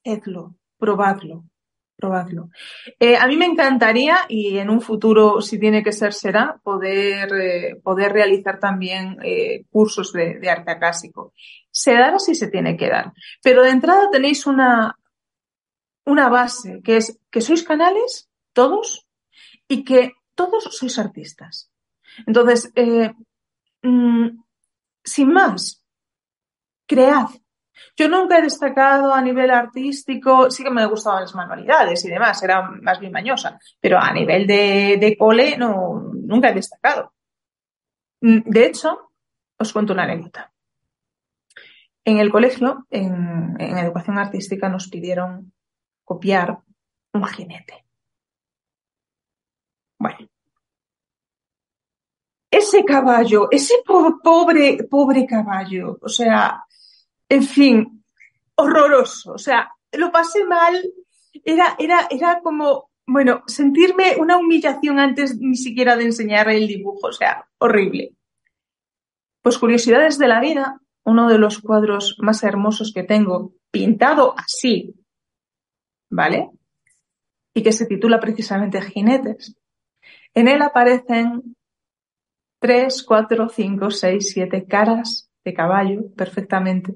hazlo, 0.04 0.54
probadlo, 0.78 1.46
probadlo. 1.96 2.50
Eh, 3.00 3.16
a 3.16 3.26
mí 3.26 3.36
me 3.36 3.46
encantaría, 3.46 4.18
y 4.28 4.56
en 4.56 4.70
un 4.70 4.80
futuro, 4.82 5.40
si 5.40 5.58
tiene 5.58 5.82
que 5.82 5.90
ser, 5.90 6.12
será, 6.12 6.60
poder, 6.62 7.28
eh, 7.34 7.80
poder 7.82 8.12
realizar 8.12 8.60
también 8.60 9.18
eh, 9.24 9.64
cursos 9.68 10.12
de, 10.12 10.38
arte 10.48 10.70
acásico. 10.70 11.32
Se 11.72 11.92
dará 11.92 12.20
si 12.20 12.36
se 12.36 12.46
tiene 12.46 12.76
que 12.76 12.88
dar. 12.88 13.14
Pero 13.42 13.64
de 13.64 13.70
entrada 13.70 14.10
tenéis 14.12 14.46
una, 14.46 14.96
una 16.04 16.28
base, 16.28 16.80
que 16.84 16.98
es 16.98 17.18
que 17.32 17.40
sois 17.40 17.64
canales, 17.64 18.30
todos, 18.52 19.08
y 19.66 19.82
que 19.82 20.12
todos 20.36 20.68
sois 20.70 21.00
artistas. 21.00 21.72
Entonces, 22.26 22.72
mm, 23.82 24.28
sin 25.04 25.32
más, 25.32 25.82
cread, 26.86 27.28
yo 27.96 28.08
nunca 28.08 28.38
he 28.38 28.42
destacado 28.42 29.12
a 29.12 29.20
nivel 29.20 29.50
artístico, 29.50 30.50
sí 30.50 30.62
que 30.62 30.70
me 30.70 30.86
gustaban 30.86 31.22
las 31.22 31.34
manualidades 31.34 32.04
y 32.04 32.08
demás, 32.08 32.42
era 32.42 32.62
más 32.62 33.00
bien 33.00 33.12
mañosa, 33.12 33.58
pero 33.80 33.98
a 33.98 34.12
nivel 34.12 34.46
de, 34.46 34.96
de 34.98 35.16
cole 35.16 35.56
no, 35.56 36.10
nunca 36.12 36.50
he 36.50 36.54
destacado. 36.54 37.12
Mm, 38.20 38.40
de 38.44 38.66
hecho, 38.66 39.12
os 39.58 39.72
cuento 39.72 39.92
una 39.92 40.04
anécdota. 40.04 40.52
En 42.04 42.18
el 42.18 42.30
colegio, 42.30 42.86
en, 42.90 43.56
en 43.58 43.78
educación 43.78 44.18
artística, 44.18 44.68
nos 44.68 44.88
pidieron 44.88 45.52
copiar 46.04 46.58
un 47.12 47.24
jinete. 47.24 47.84
Bueno, 49.98 50.28
ese 52.56 52.84
caballo, 52.84 53.48
ese 53.50 53.74
pobre, 53.84 54.78
pobre 54.90 55.26
caballo, 55.26 55.98
o 56.00 56.08
sea, 56.08 56.64
en 57.28 57.42
fin, 57.42 58.04
horroroso. 58.56 59.32
O 59.32 59.38
sea, 59.38 59.70
lo 59.92 60.10
pasé 60.10 60.44
mal. 60.44 60.82
Era, 61.44 61.76
era, 61.78 62.08
era 62.10 62.40
como, 62.40 62.90
bueno, 63.06 63.42
sentirme 63.46 64.16
una 64.18 64.38
humillación 64.38 64.98
antes 64.98 65.38
ni 65.38 65.56
siquiera 65.56 65.96
de 65.96 66.04
enseñar 66.04 66.48
el 66.48 66.66
dibujo. 66.66 67.08
O 67.08 67.12
sea, 67.12 67.46
horrible. 67.58 68.14
Pues 69.42 69.58
curiosidades 69.58 70.18
de 70.18 70.28
la 70.28 70.40
vida, 70.40 70.80
uno 71.04 71.28
de 71.28 71.38
los 71.38 71.60
cuadros 71.60 72.16
más 72.20 72.42
hermosos 72.42 72.92
que 72.92 73.04
tengo, 73.04 73.52
pintado 73.70 74.34
así, 74.36 74.94
¿vale? 76.10 76.50
Y 77.54 77.62
que 77.62 77.72
se 77.72 77.86
titula 77.86 78.18
precisamente 78.18 78.82
Jinetes. 78.82 79.56
En 80.34 80.48
él 80.48 80.62
aparecen 80.62 81.55
tres, 82.58 83.02
cuatro, 83.02 83.48
cinco, 83.48 83.90
seis, 83.90 84.30
siete 84.32 84.66
caras 84.66 85.30
de 85.44 85.54
caballo 85.54 86.12
perfectamente 86.14 86.94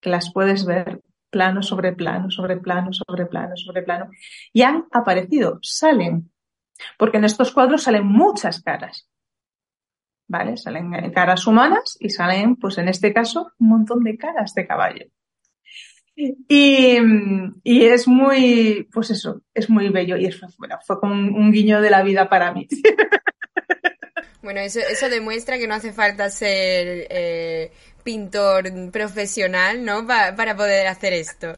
que 0.00 0.10
las 0.10 0.32
puedes 0.32 0.66
ver 0.66 1.00
plano 1.30 1.62
sobre 1.62 1.92
plano, 1.92 2.30
sobre 2.30 2.58
plano, 2.58 2.92
sobre 2.92 3.26
plano, 3.26 3.56
sobre 3.56 3.82
plano. 3.82 4.10
Y 4.52 4.62
han 4.62 4.84
aparecido, 4.90 5.58
salen, 5.62 6.30
porque 6.98 7.16
en 7.16 7.24
estos 7.24 7.52
cuadros 7.52 7.84
salen 7.84 8.06
muchas 8.06 8.62
caras. 8.62 9.08
¿Vale? 10.28 10.56
Salen 10.56 11.10
caras 11.12 11.46
humanas 11.46 11.96
y 12.00 12.10
salen, 12.10 12.56
pues 12.56 12.78
en 12.78 12.88
este 12.88 13.12
caso, 13.12 13.52
un 13.58 13.68
montón 13.68 14.02
de 14.04 14.16
caras 14.16 14.54
de 14.54 14.66
caballo. 14.66 15.06
Y, 16.14 16.98
y 17.64 17.84
es 17.84 18.06
muy, 18.06 18.88
pues 18.92 19.10
eso, 19.10 19.42
es 19.54 19.70
muy 19.70 19.88
bello 19.88 20.16
y 20.18 20.28
bueno, 20.58 20.78
fue 20.86 21.00
como 21.00 21.14
un, 21.14 21.50
guiño 21.50 21.80
de 21.80 21.90
la 21.90 22.02
vida 22.02 22.28
para 22.28 22.52
mí. 22.52 22.68
Bueno, 24.42 24.60
eso, 24.60 24.80
eso 24.80 25.08
demuestra 25.08 25.58
que 25.58 25.68
no 25.68 25.74
hace 25.74 25.92
falta 25.92 26.28
ser 26.30 27.06
eh, 27.10 27.72
pintor 28.02 28.64
profesional, 28.90 29.84
¿no? 29.84 30.06
para 30.06 30.56
poder 30.56 30.86
hacer 30.88 31.12
esto. 31.12 31.54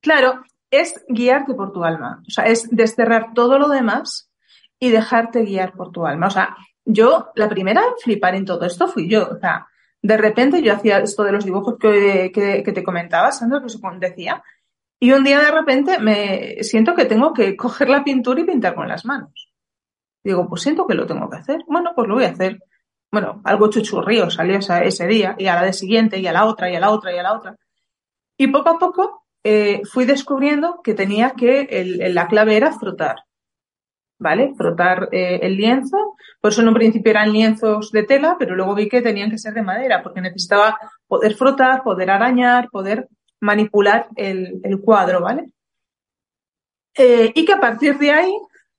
Claro, 0.00 0.42
es 0.70 1.02
guiarte 1.08 1.54
por 1.54 1.72
tu 1.72 1.84
alma. 1.84 2.22
O 2.26 2.30
sea, 2.30 2.44
es 2.44 2.68
desterrar 2.70 3.32
todo 3.34 3.58
lo 3.58 3.68
demás 3.68 4.30
y 4.78 4.90
dejarte 4.90 5.44
guiar 5.44 5.72
por 5.72 5.92
tu 5.92 6.06
alma. 6.06 6.26
O 6.26 6.30
sea, 6.30 6.56
yo, 6.84 7.32
la 7.36 7.48
primera 7.48 7.82
en 7.82 7.94
flipar 8.02 8.34
en 8.34 8.44
todo 8.44 8.64
esto 8.66 8.88
fui 8.88 9.08
yo. 9.08 9.28
O 9.28 9.38
sea, 9.38 9.66
de 10.02 10.16
repente 10.16 10.62
yo 10.62 10.74
hacía 10.74 10.98
esto 10.98 11.22
de 11.24 11.32
los 11.32 11.44
dibujos 11.44 11.76
que, 11.78 12.30
que, 12.34 12.72
te 12.72 12.84
comentaba, 12.84 13.32
Sandra, 13.32 13.62
que 13.62 14.06
decía, 14.06 14.42
y 15.00 15.12
un 15.12 15.24
día 15.24 15.40
de 15.40 15.50
repente 15.50 15.98
me 15.98 16.62
siento 16.62 16.94
que 16.94 17.06
tengo 17.06 17.32
que 17.32 17.56
coger 17.56 17.88
la 17.88 18.04
pintura 18.04 18.40
y 18.40 18.44
pintar 18.44 18.74
con 18.74 18.88
las 18.88 19.04
manos. 19.04 19.43
Digo, 20.24 20.48
pues 20.48 20.62
siento 20.62 20.86
que 20.86 20.94
lo 20.94 21.06
tengo 21.06 21.30
que 21.30 21.36
hacer. 21.36 21.60
Bueno, 21.68 21.92
pues 21.94 22.08
lo 22.08 22.14
voy 22.14 22.24
a 22.24 22.30
hacer 22.30 22.58
bueno, 23.14 23.40
algo 23.44 23.70
chuchurrío 23.70 24.28
salió 24.28 24.58
ese 24.58 25.06
día 25.06 25.36
y 25.38 25.46
a 25.46 25.54
la 25.54 25.62
de 25.62 25.72
siguiente 25.72 26.18
y 26.18 26.26
a 26.26 26.32
la 26.32 26.46
otra 26.46 26.68
y 26.68 26.74
a 26.74 26.80
la 26.80 26.90
otra 26.90 27.14
y 27.14 27.18
a 27.18 27.22
la 27.22 27.32
otra. 27.32 27.56
Y 28.36 28.48
poco 28.48 28.70
a 28.70 28.78
poco 28.80 29.24
eh, 29.44 29.82
fui 29.84 30.04
descubriendo 30.04 30.80
que 30.82 30.94
tenía 30.94 31.30
que, 31.30 32.08
la 32.12 32.26
clave 32.26 32.56
era 32.56 32.72
frotar, 32.72 33.18
¿vale? 34.18 34.52
Frotar 34.56 35.10
eh, 35.12 35.38
el 35.42 35.56
lienzo. 35.56 36.16
Por 36.40 36.50
eso 36.50 36.62
en 36.62 36.68
un 36.68 36.74
principio 36.74 37.10
eran 37.10 37.32
lienzos 37.32 37.92
de 37.92 38.02
tela, 38.02 38.34
pero 38.36 38.56
luego 38.56 38.74
vi 38.74 38.88
que 38.88 39.00
tenían 39.00 39.30
que 39.30 39.38
ser 39.38 39.54
de 39.54 39.62
madera 39.62 40.02
porque 40.02 40.20
necesitaba 40.20 40.76
poder 41.06 41.36
frotar, 41.36 41.84
poder 41.84 42.10
arañar, 42.10 42.68
poder 42.68 43.06
manipular 43.38 44.08
el, 44.16 44.60
cuadro, 44.82 45.20
¿vale? 45.20 45.52
Eh, 46.96 47.30
y 47.32 47.44
que 47.44 47.52
a 47.52 47.60
partir 47.60 47.96
de 47.96 48.10
ahí, 48.10 48.32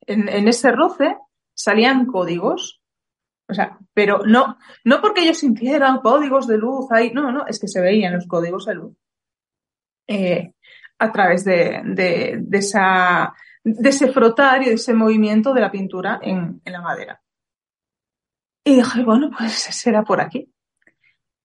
en 0.08 0.48
ese 0.50 0.74
roce, 0.74 1.16
salían 1.56 2.06
códigos 2.06 2.82
o 3.48 3.54
sea, 3.54 3.78
pero 3.94 4.26
no, 4.26 4.58
no 4.84 5.02
porque 5.02 5.22
ellos 5.22 5.38
sintieran 5.38 6.00
códigos 6.00 6.48
de 6.48 6.58
luz 6.58 6.92
ahí, 6.92 7.12
no, 7.14 7.32
no, 7.32 7.46
es 7.46 7.60
que 7.60 7.68
se 7.68 7.82
veían 7.82 8.14
los 8.14 8.26
códigos 8.28 8.66
de 8.66 8.76
luz 8.76 8.96
eh, 10.08 10.54
a 10.98 11.12
través 11.12 11.46
de, 11.46 12.44
esa, 12.52 13.34
de 13.64 13.90
ese 13.90 14.12
frotar 14.12 14.64
y 14.64 14.66
de 14.66 14.74
ese 14.74 14.94
movimiento 14.94 15.54
de 15.54 15.62
la 15.62 15.72
pintura 15.72 16.20
en, 16.22 16.62
la 16.66 16.82
madera. 16.82 17.22
Y 18.64 18.78
dije, 18.78 19.04
bueno, 19.04 19.30
pues 19.38 19.54
será 19.54 20.04
por 20.04 20.22
aquí. 20.22 20.52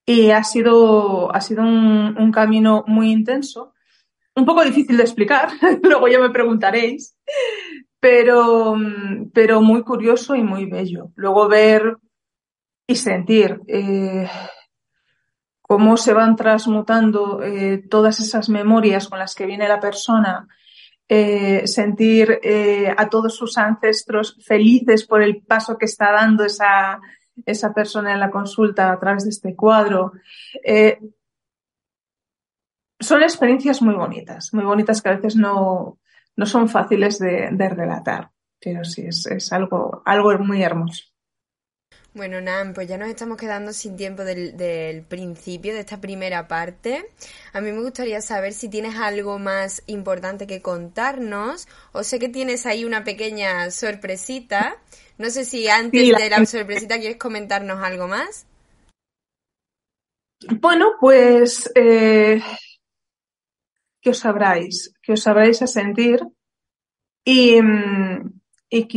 Y 0.07 0.31
ha 0.31 0.43
sido, 0.43 1.35
ha 1.35 1.41
sido 1.43 1.63
un 1.63 2.33
camino 2.33 2.83
muy 2.87 3.13
intenso, 3.13 3.75
un 4.35 4.47
poco 4.47 4.65
difícil 4.65 4.97
de 4.97 5.03
explicar, 5.03 5.51
luego 5.83 6.09
ya 6.09 6.19
me 6.19 6.31
preguntaréis, 6.31 7.15
pero, 8.01 8.77
pero 9.33 9.61
muy 9.61 9.83
curioso 9.83 10.35
y 10.35 10.43
muy 10.43 10.65
bello. 10.65 11.13
Luego 11.15 11.47
ver 11.49 11.99
y 12.91 12.97
sentir 12.97 13.61
eh, 13.69 14.29
cómo 15.61 15.97
se 15.97 16.13
van 16.13 16.35
transmutando 16.35 17.43
eh, 17.43 17.85
todas 17.89 18.19
esas 18.19 18.49
memorias 18.49 19.09
con 19.09 19.21
las 19.21 19.37
que 19.37 19.47
viene 19.47 19.69
la 19.69 19.79
persona, 19.79 20.49
eh, 21.09 21.67
sentir 21.67 22.41
a 22.97 23.09
todos 23.09 23.37
sus 23.37 23.59
ancestros 23.59 24.37
felices 24.45 25.07
por 25.07 25.23
el 25.23 25.43
paso 25.43 25.77
que 25.77 25.85
está 25.85 26.11
dando 26.11 26.45
esa, 26.45 27.01
esa 27.47 27.73
persona 27.73 28.13
en 28.13 28.21
la 28.21 28.31
consulta 28.31 28.91
a 28.91 28.99
través 28.99 29.25
de 29.25 29.31
este 29.31 29.55
cuadro. 29.55 30.13
Son 32.99 33.23
experiencias 33.23 33.83
muy 33.83 33.95
bonitas, 33.95 34.53
muy 34.53 34.65
bonitas 34.65 35.01
que 35.01 35.09
a 35.09 35.17
veces 35.17 35.37
no, 35.37 36.00
no 36.41 36.47
son 36.47 36.71
fáciles 36.71 37.19
de, 37.19 37.51
relatar, 37.69 38.31
pero 38.59 38.83
sí, 38.83 39.05
es, 39.07 39.53
algo, 39.53 40.03
algo 40.07 40.39
muy 40.39 40.63
hermoso. 40.63 41.05
Bueno, 42.15 42.41
Nan, 42.41 42.73
pues 42.73 42.89
ya 42.89 42.97
nos 42.97 43.11
estamos 43.11 43.37
quedando 43.37 43.75
sin 43.75 43.95
tiempo 43.95 44.25
del, 44.25 45.05
principio, 45.07 45.75
de 45.75 45.81
esta 45.81 46.01
primera 46.01 46.49
parte. 46.49 47.05
A 47.53 47.61
mí 47.61 47.71
me 47.73 47.83
gustaría 47.83 48.23
saber 48.23 48.55
si 48.55 48.71
tienes 48.71 48.97
algo 48.97 49.39
más 49.39 49.83
importante 49.87 50.47
que 50.47 50.63
contarnos, 50.63 51.69
o 51.93 52.05
sé 52.05 52.19
que 52.19 52.31
tienes 52.31 52.65
ahí 52.65 52.87
una 52.87 53.05
pequeña 53.05 53.71
sorpresita. 53.71 54.79
No 55.19 55.29
sé 55.29 55.45
si 55.45 55.69
antes 55.69 56.09
de 56.17 56.31
la 56.31 56.47
sorpresita 56.47 56.99
quieres 56.99 57.19
comentarnos 57.19 57.85
algo 57.85 58.09
más. 58.09 58.47
Bueno, 60.59 60.93
pues 60.99 61.71
eh, 61.75 62.41
que 64.01 64.11
os 64.11 64.19
sabráis, 64.19 64.95
que 65.03 65.13
os 65.13 65.23
sabráis 65.23 65.63
a 65.63 65.67
sentir 65.67 66.21
y, 67.25 67.61
mm, 67.61 68.41
y 68.71 68.89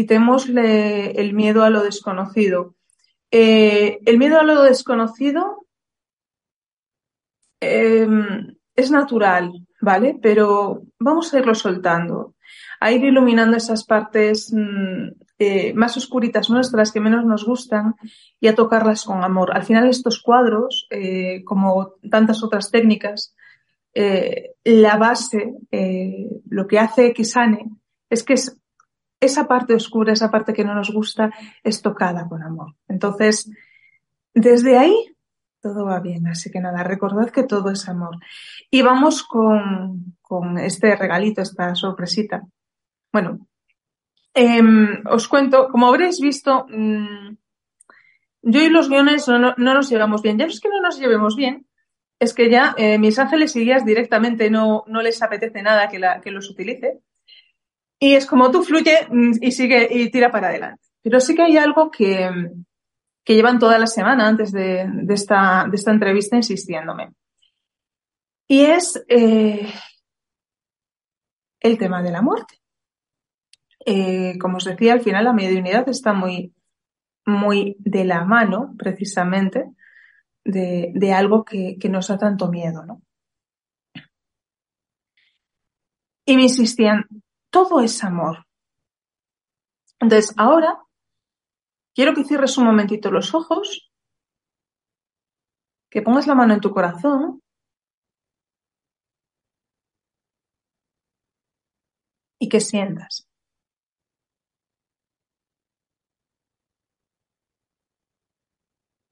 el 1.19 1.33
miedo 1.33 1.63
a 1.63 1.69
lo 1.69 1.83
desconocido. 1.83 2.75
Eh, 3.31 3.99
el 4.05 4.17
miedo 4.17 4.39
a 4.39 4.43
lo 4.43 4.61
desconocido 4.61 5.65
eh, 7.59 8.07
es 8.75 8.91
natural, 8.91 9.65
¿vale? 9.81 10.19
Pero 10.21 10.83
vamos 10.99 11.33
a 11.33 11.39
irlo 11.39 11.55
soltando, 11.55 12.35
a 12.79 12.91
ir 12.91 13.03
iluminando 13.03 13.57
esas 13.57 13.85
partes 13.85 14.51
mm, 14.53 15.09
eh, 15.39 15.73
más 15.73 15.97
oscuritas 15.97 16.49
nuestras 16.49 16.91
que 16.91 16.99
menos 16.99 17.25
nos 17.25 17.45
gustan 17.45 17.95
y 18.39 18.47
a 18.47 18.55
tocarlas 18.55 19.03
con 19.03 19.23
amor. 19.23 19.55
Al 19.55 19.63
final 19.63 19.89
estos 19.89 20.21
cuadros, 20.21 20.87
eh, 20.89 21.43
como 21.43 21.93
tantas 22.09 22.43
otras 22.43 22.71
técnicas, 22.71 23.35
eh, 23.93 24.55
la 24.63 24.97
base, 24.97 25.55
lo 26.49 26.67
que 26.67 26.79
hace 26.79 27.13
que 27.13 27.23
sane, 27.23 27.69
es 28.09 28.23
que 28.23 28.33
es, 28.33 28.57
esa 29.19 29.47
parte 29.47 29.73
oscura, 29.73 30.13
esa 30.13 30.29
parte 30.29 30.53
que 30.53 30.65
no 30.65 30.75
nos 30.75 30.91
gusta, 30.91 31.31
es 31.63 31.81
tocada 31.81 32.27
con 32.27 32.43
amor. 32.43 32.75
Entonces, 32.87 33.49
desde 34.33 34.77
ahí 34.77 34.95
todo 35.61 35.85
va 35.85 36.01
bien. 36.01 36.27
Así 36.27 36.51
que 36.51 36.59
nada, 36.59 36.83
recordad 36.83 37.29
que 37.29 37.43
todo 37.43 37.71
es 37.71 37.87
amor. 37.87 38.17
Y 38.69 38.81
vamos 38.81 39.23
con, 39.23 40.17
con 40.21 40.57
este 40.57 40.93
regalito, 40.95 41.41
esta 41.41 41.73
sorpresita. 41.73 42.43
Bueno, 43.13 43.47
Em, 44.33 45.03
os 45.05 45.27
cuento, 45.27 45.67
como 45.69 45.87
habréis 45.87 46.19
visto, 46.19 46.65
mm, 46.67 47.37
yo 48.41 48.61
y 48.61 48.69
los 48.69 48.89
guiones 48.89 49.27
no, 49.27 49.53
nos 49.55 49.89
llevamos 49.89 50.21
bien. 50.21 50.37
Ya 50.37 50.45
no 50.45 50.51
es 50.51 50.59
que 50.59 50.69
no 50.69 50.81
nos 50.81 50.99
llevemos 50.99 51.35
bien, 51.35 51.67
es 52.23 52.33
que 52.33 52.49
ya 52.49 52.73
eh, 52.77 52.97
mis 52.97 53.19
ángeles 53.19 53.55
y 53.55 53.61
guías 53.61 53.85
directamente 53.85 54.49
no, 54.49 54.83
no 54.87 55.01
les 55.01 55.21
apetece 55.21 55.61
nada 55.61 55.87
que, 55.89 55.99
la, 55.99 56.21
que 56.21 56.31
los 56.31 56.49
utilice. 56.49 56.99
Y 57.99 58.15
es 58.15 58.25
como 58.25 58.51
tú 58.51 58.63
fluye 58.63 59.07
mm, 59.09 59.33
y 59.41 59.51
sigue 59.51 59.87
y 59.91 60.09
tira 60.09 60.31
para 60.31 60.47
adelante. 60.47 60.81
Pero 61.01 61.19
sí 61.19 61.35
que 61.35 61.43
hay 61.43 61.57
algo 61.57 61.91
que, 61.91 62.29
que 63.23 63.35
llevan 63.35 63.59
toda 63.59 63.77
la 63.77 63.87
semana 63.87 64.27
antes 64.27 64.51
de, 64.51 64.85
de, 64.89 65.13
esta, 65.13 65.67
de 65.69 65.75
esta 65.75 65.91
entrevista 65.91 66.35
insistiéndome. 66.35 67.11
Y 68.47 68.65
es 68.65 69.03
eh, 69.07 69.71
el 71.59 71.77
tema 71.77 72.01
de 72.03 72.11
la 72.11 72.21
muerte. 72.21 72.59
Eh, 73.85 74.37
como 74.39 74.57
os 74.57 74.65
decía, 74.65 74.93
al 74.93 75.01
final 75.01 75.25
la 75.25 75.33
mediunidad 75.33 75.87
está 75.89 76.13
muy, 76.13 76.53
muy 77.25 77.75
de 77.79 78.05
la 78.05 78.23
mano, 78.23 78.75
precisamente, 78.77 79.65
de, 80.45 80.91
de 80.93 81.13
algo 81.13 81.45
que, 81.45 81.77
que, 81.79 81.89
nos 81.89 82.07
da 82.07 82.17
tanto 82.17 82.49
miedo, 82.49 82.85
¿no? 82.85 83.01
Y 86.25 86.35
me 86.35 86.43
insistían, 86.43 87.05
todo 87.49 87.81
es 87.81 88.03
amor. 88.03 88.45
Entonces, 89.99 90.33
ahora 90.37 90.83
quiero 91.93 92.13
que 92.13 92.23
cierres 92.23 92.57
un 92.57 92.65
momentito 92.65 93.11
los 93.11 93.33
ojos, 93.33 93.91
que 95.89 96.01
pongas 96.01 96.27
la 96.27 96.35
mano 96.35 96.53
en 96.53 96.61
tu 96.61 96.71
corazón 96.71 97.41
y 102.39 102.49
que 102.49 102.59
sientas. 102.59 103.27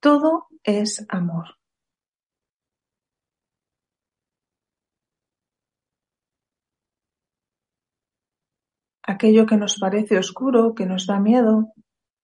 Todo 0.01 0.47
es 0.63 1.05
amor. 1.09 1.59
Aquello 9.03 9.45
que 9.45 9.57
nos 9.57 9.77
parece 9.79 10.17
oscuro, 10.17 10.73
que 10.73 10.87
nos 10.87 11.05
da 11.05 11.19
miedo, 11.19 11.73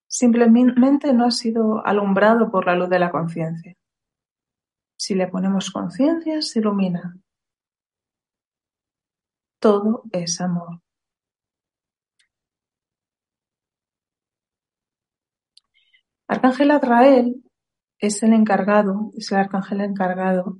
simplemente 0.07 1.13
no 1.13 1.25
ha 1.25 1.31
sido 1.31 1.85
alumbrado 1.85 2.49
por 2.49 2.65
la 2.65 2.75
luz 2.75 2.89
de 2.89 2.97
la 2.97 3.11
conciencia. 3.11 3.75
Si 4.97 5.13
le 5.13 5.27
ponemos 5.27 5.69
conciencia, 5.69 6.41
se 6.41 6.57
ilumina. 6.59 7.15
Todo 9.59 10.01
es 10.11 10.41
amor. 10.41 10.81
Arcángel 16.27 16.71
Azrael 16.71 17.46
es 17.99 18.23
el 18.23 18.33
encargado, 18.33 19.11
es 19.15 19.31
el 19.31 19.39
arcángel 19.39 19.81
encargado 19.81 20.59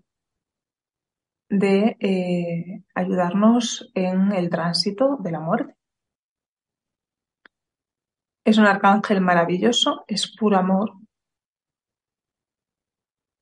de 1.49 1.97
eh, 1.99 2.83
ayudarnos 2.93 3.89
en 3.93 4.31
el 4.33 4.49
tránsito 4.49 5.17
de 5.17 5.31
la 5.31 5.39
muerte. 5.39 5.75
Es 8.45 8.57
un 8.57 8.65
arcángel 8.65 9.21
maravilloso, 9.21 10.03
es 10.07 10.33
puro 10.35 10.57
amor. 10.57 10.93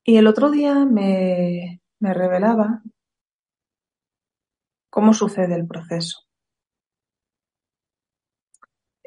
Y 0.04 0.16
el 0.16 0.26
otro 0.26 0.50
día 0.50 0.84
me, 0.84 1.80
me 2.00 2.14
revelaba 2.14 2.82
cómo 4.90 5.12
sucede 5.12 5.54
el 5.54 5.66
proceso 5.66 6.25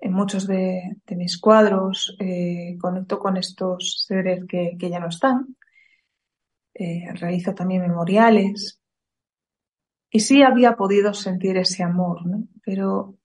en 0.02 0.14
muchos 0.14 0.48
de, 0.48 0.98
mis 1.10 1.40
cuadros 1.40 2.16
eh, 2.20 2.78
conecto 2.80 3.20
con 3.20 3.38
estos 3.38 4.06
seres 4.08 4.46
que, 4.48 4.78
ya 4.78 5.00
no 5.00 5.08
están. 5.08 5.56
Eh, 6.74 7.12
realizo 7.14 7.54
también 7.54 7.82
memoriales. 7.82 8.82
Y 10.12 10.22
sí 10.22 10.42
había 10.42 10.76
podido 10.76 11.14
sentir 11.14 11.58
ese 11.58 11.84
amor, 11.84 12.26
¿no? 12.26 12.48
Pero 12.64 13.18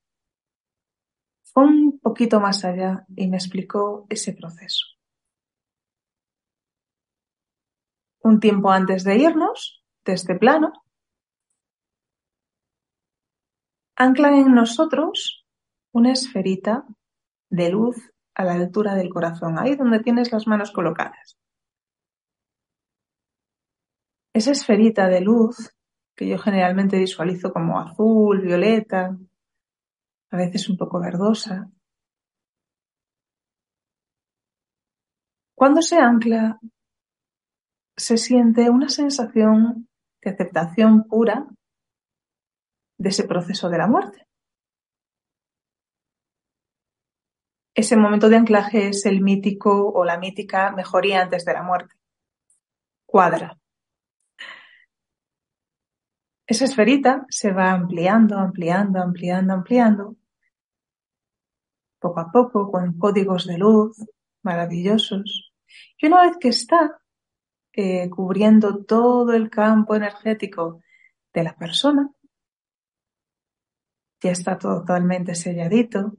fue 1.45 1.65
un 1.65 1.99
poquito 2.01 2.41
más 2.41 2.65
allá 2.65 3.07
y 3.17 3.29
me 3.29 3.37
explicó 3.37 4.07
ese 4.11 4.33
proceso. 4.33 4.87
Un 8.23 8.41
tiempo 8.41 8.71
antes 8.71 9.05
de 9.05 9.17
irnos 9.17 9.85
de 10.05 10.15
este 10.15 10.35
plano, 10.35 10.73
anclan 13.97 14.35
en 14.35 14.55
nosotros 14.55 15.44
una 15.95 16.13
esferita 16.13 16.85
de 17.51 17.71
luz 17.71 17.97
a 18.35 18.45
la 18.45 18.55
altura 18.55 18.95
del 18.97 19.11
corazón, 19.11 19.59
ahí 19.59 19.77
donde 19.77 20.01
tienes 20.01 20.33
las 20.33 20.47
manos 20.47 20.73
colocadas. 20.73 21.39
Esa 24.35 24.51
esferita 24.51 25.07
de 25.07 25.21
luz, 25.21 25.73
que 26.17 26.29
yo 26.29 26.37
generalmente 26.39 26.99
visualizo 26.99 27.53
como 27.53 27.79
azul, 27.79 28.41
violeta, 28.41 29.17
a 30.31 30.37
veces 30.37 30.69
un 30.69 30.77
poco 30.77 31.01
verdosa, 31.01 31.71
cuando 35.55 35.81
se 35.81 35.97
ancla, 35.97 36.59
se 37.97 38.19
siente 38.19 38.69
una 38.69 38.89
sensación 38.89 39.89
de 40.21 40.31
aceptación 40.31 41.05
pura 41.05 41.47
de 42.99 43.09
ese 43.09 43.29
proceso 43.29 43.69
de 43.69 43.79
la 43.79 43.87
muerte. 43.87 44.27
Ese 47.75 47.97
momento 47.97 48.29
de 48.29 48.37
anclaje 48.37 48.89
es 48.89 49.05
el 49.05 49.21
mítico 49.21 49.91
o 49.93 50.05
la 50.05 50.19
mítica 50.19 50.71
mejoría 50.71 51.23
antes 51.23 51.45
de 51.45 51.53
la 51.53 51.63
muerte. 51.63 51.95
Cuadra. 53.05 53.59
Esa 56.47 56.67
esferita 56.67 57.27
se 57.29 57.53
va 57.53 57.73
ampliando, 57.73 58.39
ampliando, 58.39 59.01
ampliando, 59.01 59.55
ampliando, 59.55 60.17
poco 61.99 62.21
a 62.21 62.31
poco, 62.31 62.71
con 62.71 62.99
códigos 62.99 63.47
de 63.47 63.59
luz 63.59 63.97
maravillosos. 64.43 65.53
Y 65.99 66.07
una 66.07 66.23
vez 66.23 66.37
que 66.39 66.49
está 66.49 67.01
eh, 67.73 68.09
cubriendo 68.11 68.85
todo 68.85 69.33
el 69.33 69.51
campo 69.51 69.97
energético 69.97 70.83
de 71.33 71.43
la 71.43 71.57
persona, 71.57 72.11
ya 74.21 74.31
está 74.31 74.59
totalmente 74.59 75.35
selladito, 75.35 76.13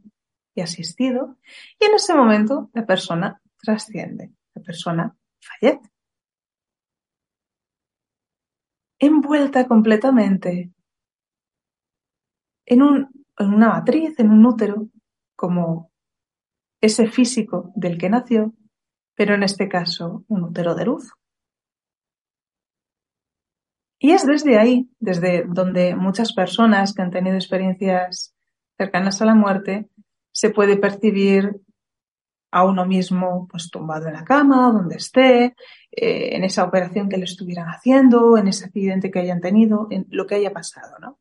y 0.56 0.62
asistido, 0.62 1.38
y 1.80 1.86
en 1.86 1.96
ese 1.96 2.15
momento 2.15 2.72
la 2.74 2.86
persona 2.86 3.41
trasciende, 3.62 4.32
la 4.54 4.62
persona 4.63 5.15
fallece. 5.39 5.91
Envuelta 8.98 9.68
completamente 9.68 10.72
en, 12.65 12.82
un, 12.82 13.10
en 13.38 13.54
una 13.54 13.70
matriz, 13.70 14.18
en 14.20 14.32
un 14.32 14.46
útero, 14.46 14.88
como 15.36 15.91
ese 16.82 17.08
físico 17.08 17.72
del 17.76 17.98
que 17.98 18.10
nació, 18.10 18.54
pero 19.15 19.36
en 19.36 19.44
este 19.44 19.68
caso 19.68 20.24
un 20.28 20.44
útero 20.44 20.76
de 20.76 20.86
luz. 20.86 21.12
Y 24.00 24.12
es 24.12 24.26
desde 24.26 24.58
ahí, 24.58 24.89
desde 25.00 25.46
donde 25.48 25.96
muchas 25.96 26.34
personas 26.34 26.94
que 26.94 27.02
han 27.02 27.12
tenido 27.12 27.36
experiencias 27.36 28.36
cercanas 28.78 29.22
a 29.22 29.26
la 29.26 29.36
muerte 29.36 29.89
se 30.36 30.50
puede 30.50 30.76
percibir 30.76 31.62
a 32.52 32.65
uno 32.65 32.86
mismo 32.86 33.48
pues 33.50 33.69
tumbado 33.71 34.08
en 34.08 34.13
la 34.13 34.26
cama, 34.26 34.69
donde 34.69 34.98
esté, 34.98 35.56
eh, 35.91 36.36
en 36.36 36.43
esa 36.43 36.65
operación 36.65 37.08
que 37.08 37.17
le 37.17 37.24
estuvieran 37.24 37.67
haciendo, 37.67 38.38
en 38.38 38.50
ese 38.50 38.65
accidente 38.65 39.12
que 39.12 39.19
hayan 39.19 39.39
tenido, 39.39 39.88
en 39.91 40.06
lo 40.10 40.28
que 40.28 40.36
haya 40.36 40.52
pasado, 40.52 41.00
¿no? 41.00 41.19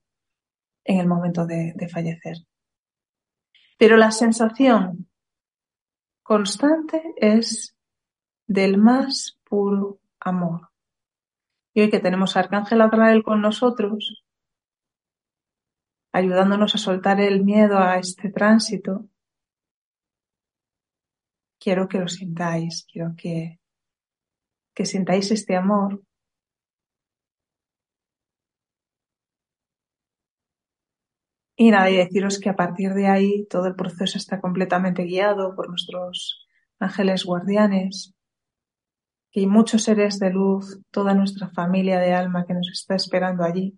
En 0.85 0.98
el 0.98 1.07
momento 1.07 1.46
de, 1.46 1.74
fallecer. 1.92 2.38
Pero 3.79 3.96
la 3.96 4.11
sensación 4.11 5.09
constante 6.24 7.14
es 7.16 7.77
del 8.48 8.79
más 8.79 9.38
puro 9.44 10.00
amor. 10.18 10.70
Y 11.72 11.83
hoy 11.83 11.90
que 11.90 12.00
tenemos 12.00 12.37
a 12.37 12.40
Arcángel 12.40 12.81
Azrael 12.81 13.22
con 13.22 13.40
nosotros, 13.40 14.23
ayudándonos 16.14 16.72
a 16.77 16.79
soltar 16.79 17.20
el 17.20 17.44
miedo 17.44 17.77
a 17.79 17.98
este 17.98 18.31
tránsito, 18.31 19.09
quiero 21.59 21.88
que 21.88 21.98
lo 21.98 22.07
sintáis, 22.07 22.87
quiero 22.90 23.14
que, 23.16 23.59
que 24.74 24.87
sintáis 24.87 25.33
este 25.33 25.57
amor. 25.57 26.05
Y 31.57 31.72
nada, 31.72 31.90
y 31.90 31.96
deciros 31.96 32.38
que 32.38 32.50
a 32.50 32.57
partir 32.57 32.94
de 32.94 33.09
ahí 33.09 33.46
todo 33.46 33.66
el 33.66 33.74
proceso 33.74 34.16
está 34.16 34.40
completamente 34.40 35.03
guiado 35.03 35.57
por 35.57 35.68
nuestros 35.68 36.46
ángeles 36.79 37.24
guardianes, 37.24 38.14
que 39.33 39.40
hay 39.40 39.46
muchos 39.48 39.83
seres 39.83 40.20
de 40.20 40.31
luz, 40.31 40.81
toda 40.92 41.12
nuestra 41.12 41.48
familia 41.50 41.98
de 41.98 42.12
alma 42.12 42.44
que 42.46 42.55
nos 42.55 42.70
está 42.70 42.94
esperando 42.94 43.42
allí. 43.42 43.77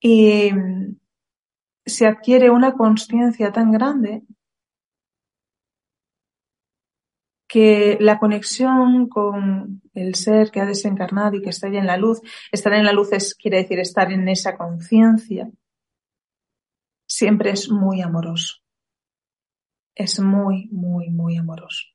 Y 0.00 0.52
mm, 0.52 0.98
se 1.84 2.06
adquiere 2.06 2.50
una 2.50 2.72
conciencia 2.72 3.52
tan 3.52 3.70
grande 3.72 4.22
que 7.50 7.98
la 8.00 8.20
conexión 8.20 9.08
con 9.08 9.82
el 9.94 10.14
ser 10.14 10.52
que 10.52 10.60
ha 10.60 10.66
desencarnado 10.66 11.36
y 11.36 11.42
que 11.42 11.50
está 11.50 11.68
ya 11.68 11.80
en 11.80 11.86
la 11.86 11.96
luz, 11.96 12.20
estar 12.52 12.72
en 12.74 12.84
la 12.84 12.92
luz 12.92 13.12
es, 13.12 13.34
quiere 13.34 13.58
decir 13.58 13.80
estar 13.80 14.12
en 14.12 14.28
esa 14.28 14.56
conciencia, 14.56 15.50
siempre 17.08 17.50
es 17.50 17.68
muy 17.68 18.02
amoroso. 18.02 18.58
Es 19.96 20.20
muy, 20.20 20.68
muy, 20.70 21.10
muy 21.10 21.36
amoroso. 21.36 21.86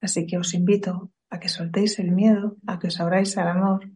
Así 0.00 0.24
que 0.24 0.38
os 0.38 0.54
invito 0.54 1.10
a 1.28 1.40
que 1.40 1.48
soltéis 1.48 1.98
el 1.98 2.12
miedo, 2.12 2.56
a 2.68 2.78
que 2.78 2.86
os 2.86 3.00
abráis 3.00 3.36
al 3.38 3.48
amor 3.48 3.90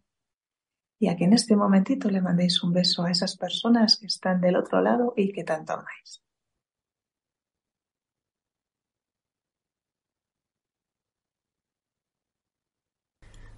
y 1.01 1.07
a 1.09 1.15
que 1.17 1.25
en 1.25 1.33
este 1.33 1.55
momentito 1.55 2.09
le 2.11 2.21
mandéis 2.21 2.61
un 2.63 2.71
beso 2.73 3.03
a 3.03 3.11
esas 3.11 3.35
personas 3.35 3.97
que 3.97 4.05
están 4.05 4.39
del 4.39 4.55
otro 4.55 4.81
lado 4.81 5.13
y 5.17 5.33
que 5.33 5.43
tanto 5.43 5.73
amáis. 5.73 6.21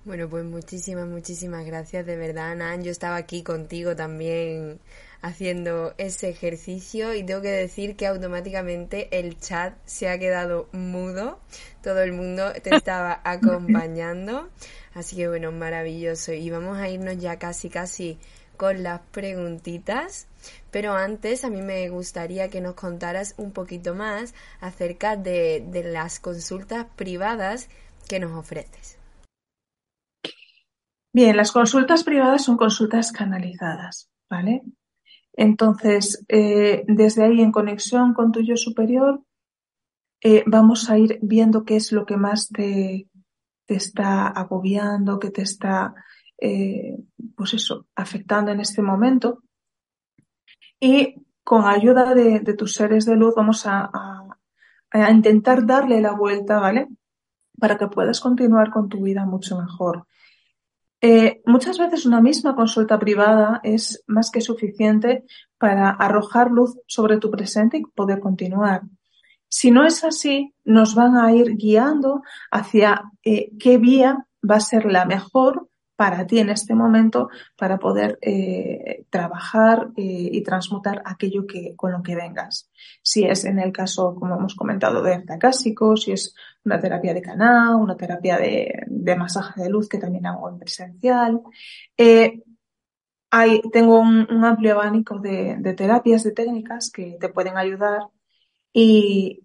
Bueno, 0.05 0.29
pues 0.29 0.43
muchísimas, 0.45 1.07
muchísimas 1.07 1.65
gracias, 1.65 2.05
de 2.05 2.17
verdad, 2.17 2.55
Nan. 2.55 2.83
Yo 2.83 2.91
estaba 2.91 3.15
aquí 3.15 3.41
contigo 3.43 3.95
también 3.95 4.79
haciendo 5.23 5.93
ese 5.97 6.29
ejercicio 6.29 7.15
y 7.15 7.23
tengo 7.23 7.41
que 7.41 7.49
decir 7.49 7.95
que 7.95 8.07
automáticamente 8.07 9.07
el 9.17 9.39
chat 9.39 9.73
se 9.85 10.09
ha 10.09 10.19
quedado 10.19 10.67
mudo. 10.73 11.39
Todo 11.81 12.03
el 12.03 12.11
mundo 12.11 12.51
te 12.61 12.75
estaba 12.75 13.21
acompañando. 13.23 14.49
Así 14.93 15.15
que 15.15 15.29
bueno, 15.29 15.51
maravilloso. 15.53 16.33
Y 16.33 16.49
vamos 16.49 16.77
a 16.77 16.89
irnos 16.89 17.17
ya 17.17 17.39
casi, 17.39 17.69
casi 17.69 18.19
con 18.57 18.83
las 18.83 18.99
preguntitas. 19.11 20.27
Pero 20.71 20.93
antes 20.93 21.45
a 21.45 21.49
mí 21.49 21.61
me 21.61 21.87
gustaría 21.87 22.49
que 22.49 22.59
nos 22.59 22.75
contaras 22.75 23.33
un 23.37 23.53
poquito 23.53 23.95
más 23.95 24.35
acerca 24.59 25.15
de, 25.15 25.65
de 25.65 25.85
las 25.85 26.19
consultas 26.19 26.85
privadas 26.97 27.69
que 28.09 28.19
nos 28.19 28.33
ofreces. 28.33 28.97
Bien, 31.13 31.37
las 31.37 31.53
consultas 31.53 32.03
privadas 32.03 32.43
son 32.43 32.57
consultas 32.57 33.13
canalizadas, 33.13 34.09
¿vale? 34.29 34.63
Entonces, 35.33 36.23
eh, 36.27 36.83
desde 36.87 37.23
ahí, 37.23 37.41
en 37.41 37.51
conexión 37.51 38.13
con 38.13 38.31
tu 38.31 38.41
yo 38.41 38.55
superior, 38.55 39.21
eh, 40.21 40.43
vamos 40.45 40.89
a 40.89 40.97
ir 40.97 41.19
viendo 41.21 41.65
qué 41.65 41.75
es 41.75 41.91
lo 41.91 42.05
que 42.05 42.17
más 42.17 42.49
te, 42.49 43.09
te 43.65 43.75
está 43.75 44.27
agobiando, 44.27 45.19
que 45.19 45.31
te 45.31 45.41
está, 45.41 45.95
eh, 46.39 46.97
pues 47.35 47.55
eso, 47.55 47.87
afectando 47.95 48.51
en 48.51 48.59
este 48.59 48.81
momento. 48.81 49.43
Y 50.79 51.15
con 51.43 51.65
ayuda 51.65 52.13
de, 52.13 52.39
tus 52.53 52.73
seres 52.73 53.05
de 53.05 53.15
luz 53.15 53.33
vamos 53.35 53.65
a, 53.65 53.89
a 54.91 55.11
intentar 55.11 55.65
darle 55.65 55.99
la 55.99 56.11
vuelta, 56.11 56.59
¿vale? 56.59 56.87
Para 57.59 57.77
que 57.77 57.87
puedas 57.87 58.21
continuar 58.21 58.69
con 58.69 58.87
tu 58.87 59.01
vida 59.01 59.25
mucho 59.25 59.59
mejor. 59.59 60.05
Eh, 61.05 61.41
muchas 61.45 61.77
veces 61.77 62.05
una 62.05 62.21
misma 62.21 62.55
consulta 62.55 62.97
privada 62.97 63.59
es 63.61 64.05
más 64.07 64.31
que 64.31 64.39
suficiente 64.39 65.25
para 65.57 65.89
arrojar 65.89 66.49
luz 66.49 66.79
sobre 66.87 67.17
tu 67.17 67.29
presente 67.29 67.75
y 67.75 67.83
poder 67.83 68.21
continuar. 68.21 68.83
Si 69.49 69.69
no 69.69 69.85
es 69.85 70.05
así, 70.05 70.55
nos 70.63 70.95
van 70.95 71.17
a 71.17 71.33
ir 71.33 71.57
guiando 71.57 72.21
hacia 72.49 73.03
eh, 73.21 73.51
qué 73.59 73.77
vía 73.77 74.25
va 74.49 74.55
a 74.55 74.61
ser 74.61 74.85
la 74.85 75.03
mejor 75.03 75.67
para 75.95 76.25
ti 76.25 76.39
en 76.39 76.49
este 76.49 76.73
momento 76.73 77.29
para 77.55 77.77
poder 77.77 78.17
eh, 78.21 79.05
trabajar 79.09 79.89
eh, 79.95 80.29
y 80.31 80.41
transmutar 80.41 81.01
aquello 81.05 81.45
que, 81.45 81.75
con 81.75 81.91
lo 81.91 82.01
que 82.01 82.15
vengas. 82.15 82.69
Si 83.01 83.23
es 83.25 83.45
en 83.45 83.59
el 83.59 83.71
caso, 83.71 84.15
como 84.15 84.35
hemos 84.35 84.55
comentado, 84.55 85.01
de 85.01 85.23
acásico, 85.29 85.95
si 85.95 86.11
es 86.11 86.35
una 86.65 86.79
terapia 86.79 87.13
de 87.13 87.21
canal, 87.21 87.75
una 87.75 87.95
terapia 87.95 88.37
de, 88.37 89.15
masaje 89.15 89.61
de 89.61 89.69
luz 89.69 89.87
que 89.87 89.99
también 89.99 90.25
hago 90.25 90.49
en 90.49 90.57
presencial. 90.57 91.41
Eh, 91.97 92.41
hay, 93.29 93.61
tengo 93.71 93.99
un, 93.99 94.27
un 94.31 94.45
amplio 94.45 94.73
abanico 94.73 95.19
de, 95.19 95.57
de, 95.59 95.73
terapias, 95.73 96.23
de 96.23 96.31
técnicas 96.31 96.91
que 96.91 97.17
te 97.19 97.29
pueden 97.29 97.57
ayudar 97.57 98.01
y, 98.73 99.42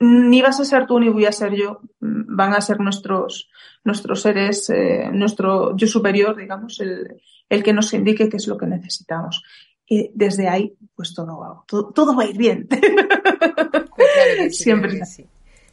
ni 0.00 0.40
vas 0.40 0.58
a 0.58 0.64
ser 0.64 0.86
tú 0.86 0.98
ni 0.98 1.10
voy 1.10 1.26
a 1.26 1.32
ser 1.32 1.54
yo, 1.54 1.82
mm, 2.00 2.34
van 2.34 2.54
a 2.54 2.60
ser 2.60 2.80
nuestros, 2.80 3.50
nuestros 3.84 4.22
seres, 4.22 4.70
eh, 4.70 5.10
nuestro 5.12 5.76
yo 5.76 5.86
superior, 5.86 6.36
digamos, 6.36 6.80
el, 6.80 7.20
el, 7.48 7.62
que 7.62 7.74
nos 7.74 7.92
indique 7.92 8.28
qué 8.28 8.38
es 8.38 8.46
lo 8.46 8.56
que 8.56 8.66
necesitamos. 8.66 9.42
Y 9.86 10.10
desde 10.14 10.48
ahí, 10.48 10.74
pues 10.94 11.14
todo, 11.14 11.64
todo, 11.66 11.92
todo 11.92 12.16
va 12.16 12.24
a 12.24 12.26
ir 12.26 12.38
bien. 12.38 12.68
Pues 14.00 14.56
Siempre. 14.56 15.04
sí. 15.04 15.26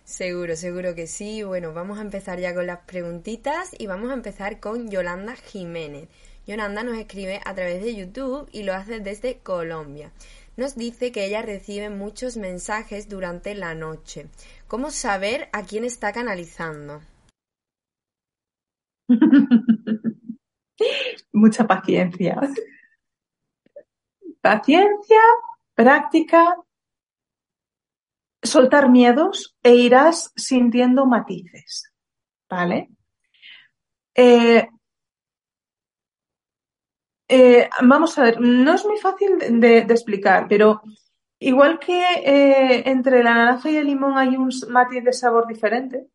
Seguro, 0.03 0.57
seguro 0.57 0.95
que 0.95 1.07
sí. 1.07 1.43
Bueno, 1.43 1.73
vamos 1.73 1.97
a 1.97 2.01
empezar 2.01 2.39
ya 2.39 2.53
con 2.53 2.67
las 2.67 2.79
preguntitas 2.79 3.73
y 3.77 3.87
vamos 3.87 4.11
a 4.11 4.15
empezar 4.15 4.59
con 4.59 4.89
Yolanda 4.89 5.35
Jiménez. 5.35 6.09
Yolanda 6.45 6.83
nos 6.83 6.97
escribe 6.97 7.39
a 7.45 7.55
través 7.55 7.81
de 7.81 7.95
YouTube 7.95 8.49
y 8.51 8.63
lo 8.63 8.73
hace 8.73 8.99
desde 8.99 9.37
Colombia 9.37 10.11
nos 10.57 10.75
dice 10.75 11.11
que 11.11 11.25
ella 11.25 11.41
recibe 11.43 11.89
muchos 11.89 12.35
mensajes 12.35 13.07
durante 13.07 13.55
la 13.55 13.75
noche. 13.75 14.27
¿Cómo 14.67 14.89
saber 14.91 15.49
a 15.53 15.63
quién 15.63 15.85
está 15.85 16.11
canalizando? 16.11 17.01
Mucha 21.31 21.65
paciencia. 21.65 22.39
Paciencia, 24.41 25.21
práctica, 25.75 26.57
soltar 28.41 28.89
miedos 28.89 29.55
e 29.61 29.75
irás 29.75 30.31
sintiendo 30.35 31.05
matices. 31.05 31.93
¿Vale? 32.49 32.89
Eh, 34.15 34.67
eh, 37.27 37.69
vamos 37.81 38.17
a 38.17 38.23
ver, 38.23 38.39
no 38.39 38.73
es 38.73 38.85
muy 38.85 38.97
fácil 38.97 39.59
de, 39.59 39.79
explicar, 39.79 40.47
pero 40.47 40.81
igual 41.39 41.79
que 41.79 42.01
eh, 42.23 42.83
entre 42.89 43.23
la 43.23 43.33
naranja 43.33 43.69
y 43.69 43.77
el 43.77 43.87
limón 43.87 44.17
hay 44.17 44.35
un 44.37 44.49
matiz 44.69 45.03
de 45.03 45.13
sabor 45.13 45.45
diferente, 45.47 46.07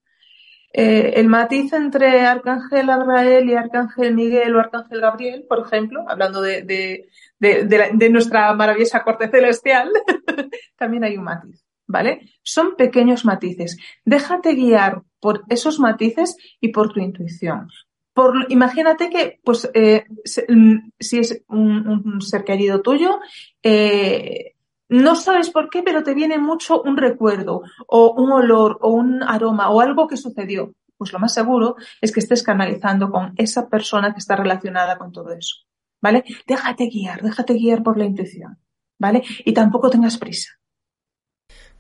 eh, 0.73 1.13
el 1.17 1.29
matiz 1.29 1.73
entre 1.75 2.23
Arcángel 2.23 2.89
Abrael 2.89 3.49
y 3.49 3.55
Arcángel 3.55 4.15
Miguel 4.15 4.57
o 4.57 4.61
Arcángel 4.61 5.03
Gabriel, 5.03 5.45
por 5.47 5.61
ejemplo, 5.61 6.05
hablando 6.09 6.41
de, 6.41 6.63
de, 6.63 7.09
de 7.39 8.11
nuestra 8.11 8.55
maravillosa 8.55 9.05
corte 9.05 9.29
celestial, 9.29 9.91
también 10.77 11.05
hay 11.05 11.19
un 11.19 11.25
matiz, 11.25 11.63
¿vale? 11.87 12.31
Son 12.43 12.75
pequeños 12.77 13.27
matices. 13.27 13.77
Déjate 14.07 14.55
guiar 14.55 15.03
por 15.21 15.43
esos 15.51 15.79
matices 15.79 16.39
y 16.59 16.69
por 16.69 16.91
tu 16.91 17.01
intuición. 17.01 17.69
Por, 18.15 18.47
imagínate 18.51 19.09
que, 19.09 19.41
pues, 19.43 19.71
eh, 19.75 20.05
mm, 20.49 20.91
si 20.99 21.19
es 21.19 21.43
un, 21.49 22.21
ser 22.21 22.45
querido 22.45 22.83
tuyo, 22.83 23.21
eh, 23.63 24.55
no 24.89 25.15
sabes 25.15 25.51
por 25.51 25.71
qué, 25.71 25.83
pero 25.83 26.03
te 26.03 26.13
viene 26.13 26.39
mucho 26.39 26.83
un 26.83 26.99
recuerdo 26.99 27.63
o 27.87 28.13
un 28.13 28.31
olor 28.31 28.79
o 28.83 28.91
un 28.91 29.23
aroma 29.23 29.71
o 29.71 29.81
algo 29.81 30.07
que 30.07 30.19
sucedió. 30.19 30.75
Pues 30.99 31.13
lo 31.13 31.19
más 31.19 31.33
seguro 31.33 31.77
es 32.01 32.13
que 32.13 32.21
estés 32.21 32.43
canalizando 32.43 33.11
con 33.11 33.33
esa 33.37 33.69
persona 33.69 34.13
que 34.13 34.19
está 34.19 34.37
relacionada 34.37 34.99
con 34.99 35.11
todo 35.11 35.33
eso. 35.33 35.57
¿Vale? 36.01 36.25
Déjate 36.47 36.89
guiar, 36.89 37.23
déjate 37.23 37.55
guiar 37.55 37.83
por 37.83 37.97
la 37.97 38.05
intuición. 38.05 38.59
¿Vale? 38.99 39.23
Y 39.45 39.53
tampoco 39.55 39.89
tengas 39.89 40.19
prisa. 40.19 40.51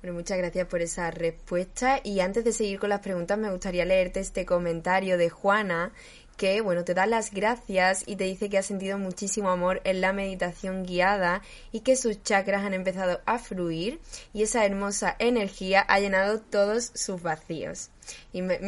Bueno, 0.02 0.16
muchas 0.16 0.38
gracias 0.38 0.66
por 0.66 0.80
esa 0.80 1.12
respuesta. 1.12 2.00
Y 2.02 2.18
antes 2.18 2.44
de 2.44 2.52
seguir 2.52 2.80
con 2.80 2.88
las 2.88 2.98
preguntas, 2.98 3.38
me 3.38 3.52
gustaría 3.52 3.84
leerte 3.84 4.18
este 4.18 4.44
comentario 4.44 5.16
de 5.16 5.30
Juana 5.30 5.92
que, 6.36 6.60
bueno, 6.60 6.84
te 6.84 6.94
da 6.94 7.06
las 7.06 7.32
gracias 7.32 8.02
y 8.06 8.16
te 8.16 8.24
dice 8.24 8.48
que 8.48 8.58
ha 8.58 8.62
sentido 8.62 8.98
muchísimo 8.98 9.50
amor 9.50 9.80
en 9.84 10.00
la 10.00 10.12
meditación 10.12 10.84
guiada 10.84 11.42
y 11.70 11.80
que 11.80 11.96
sus 11.96 12.22
chakras 12.22 12.64
han 12.64 12.74
empezado 12.74 13.20
a 13.26 13.38
fluir 13.38 14.00
y 14.32 14.42
esa 14.42 14.64
hermosa 14.64 15.14
energía 15.18 15.80
ha 15.80 16.00
llenado 16.00 16.40
todos 16.40 16.90
sus 16.94 17.22
vacíos. 17.22 17.90
Y 18.32 18.42
me, 18.42 18.58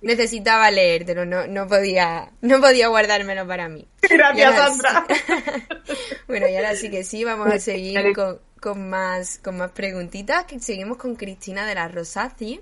necesitaba 0.00 0.70
leértelo, 0.70 1.24
no, 1.24 1.46
no, 1.46 1.66
podía, 1.66 2.30
no 2.40 2.60
podía 2.60 2.88
guardármelo 2.88 3.46
para 3.46 3.68
mí. 3.68 3.86
Gracias, 4.02 4.54
Sandra. 4.56 5.06
bueno, 6.28 6.48
y 6.48 6.56
ahora 6.56 6.76
sí 6.76 6.90
que 6.90 7.02
sí, 7.02 7.24
vamos 7.24 7.52
a 7.52 7.58
seguir 7.58 8.14
con, 8.14 8.38
con 8.60 8.88
más, 8.88 9.38
con 9.42 9.56
más 9.56 9.72
preguntitas. 9.72 10.46
Seguimos 10.60 10.98
con 10.98 11.16
Cristina 11.16 11.66
de 11.66 11.74
la 11.74 11.88
Rosazzi, 11.88 12.60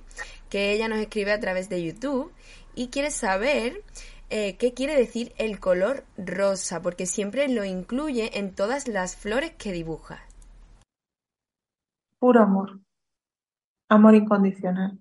que 0.48 0.72
ella 0.72 0.88
nos 0.88 0.98
escribe 0.98 1.32
a 1.32 1.40
través 1.40 1.68
de 1.68 1.82
YouTube 1.82 2.32
y 2.74 2.88
quiere 2.88 3.10
saber 3.10 3.82
eh, 4.30 4.56
qué 4.56 4.74
quiere 4.74 4.96
decir 4.96 5.32
el 5.38 5.58
color 5.58 6.04
rosa, 6.16 6.82
porque 6.82 7.06
siempre 7.06 7.48
lo 7.48 7.64
incluye 7.64 8.38
en 8.38 8.54
todas 8.54 8.86
las 8.86 9.16
flores 9.16 9.52
que 9.52 9.72
dibuja. 9.72 10.24
Puro 12.18 12.42
amor. 12.42 12.80
Amor 13.88 14.14
incondicional. 14.14 14.98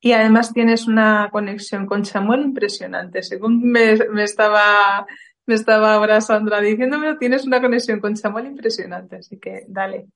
Y 0.00 0.12
además 0.12 0.52
tienes 0.52 0.86
una 0.86 1.30
conexión 1.30 1.86
con 1.86 2.02
Chamuel 2.02 2.42
impresionante. 2.42 3.22
Según 3.22 3.62
me, 3.62 3.92
estaba 4.22 5.06
me 5.46 5.54
estaba 5.54 5.94
ahora 5.94 6.20
Sandra 6.20 6.60
diciéndome, 6.60 7.16
tienes 7.16 7.44
una 7.46 7.60
conexión 7.60 8.00
con 8.00 8.14
Chamuel 8.14 8.46
impresionante, 8.46 9.16
así 9.16 9.38
que 9.38 9.64
dale. 9.68 10.06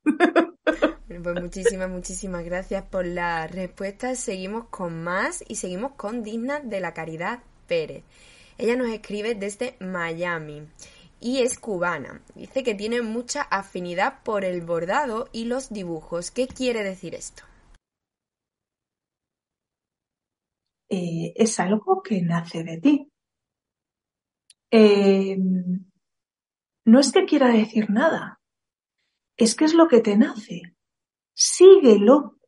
Pues 1.22 1.40
muchísimas, 1.40 1.88
muchísimas 1.88 2.44
gracias 2.44 2.84
por 2.84 3.06
la 3.06 3.46
respuesta. 3.46 4.14
Seguimos 4.14 4.66
con 4.68 5.02
más 5.02 5.42
y 5.48 5.56
seguimos 5.56 5.92
con 5.92 6.22
Digna 6.22 6.60
de 6.60 6.80
la 6.80 6.94
Caridad 6.94 7.40
Pérez. 7.66 8.04
Ella 8.58 8.76
nos 8.76 8.88
escribe 8.88 9.34
desde 9.34 9.76
Miami 9.80 10.68
y 11.20 11.38
es 11.38 11.58
cubana. 11.58 12.22
Dice 12.34 12.62
que 12.62 12.74
tiene 12.74 13.02
mucha 13.02 13.42
afinidad 13.42 14.22
por 14.22 14.44
el 14.44 14.60
bordado 14.60 15.28
y 15.32 15.46
los 15.46 15.70
dibujos. 15.70 16.30
¿Qué 16.30 16.46
quiere 16.46 16.82
decir 16.82 17.14
esto? 17.14 17.42
Eh, 20.90 21.32
es 21.36 21.58
algo 21.60 22.02
que 22.02 22.22
nace 22.22 22.64
de 22.64 22.78
ti. 22.78 23.10
Eh, 24.70 25.36
no 26.84 27.00
es 27.00 27.12
que 27.12 27.24
quiera 27.26 27.48
decir 27.48 27.90
nada, 27.90 28.40
es 29.36 29.54
que 29.54 29.64
es 29.64 29.74
lo 29.74 29.88
que 29.88 30.00
te 30.00 30.16
nace. 30.16 30.74
Síguelo, 31.34 32.38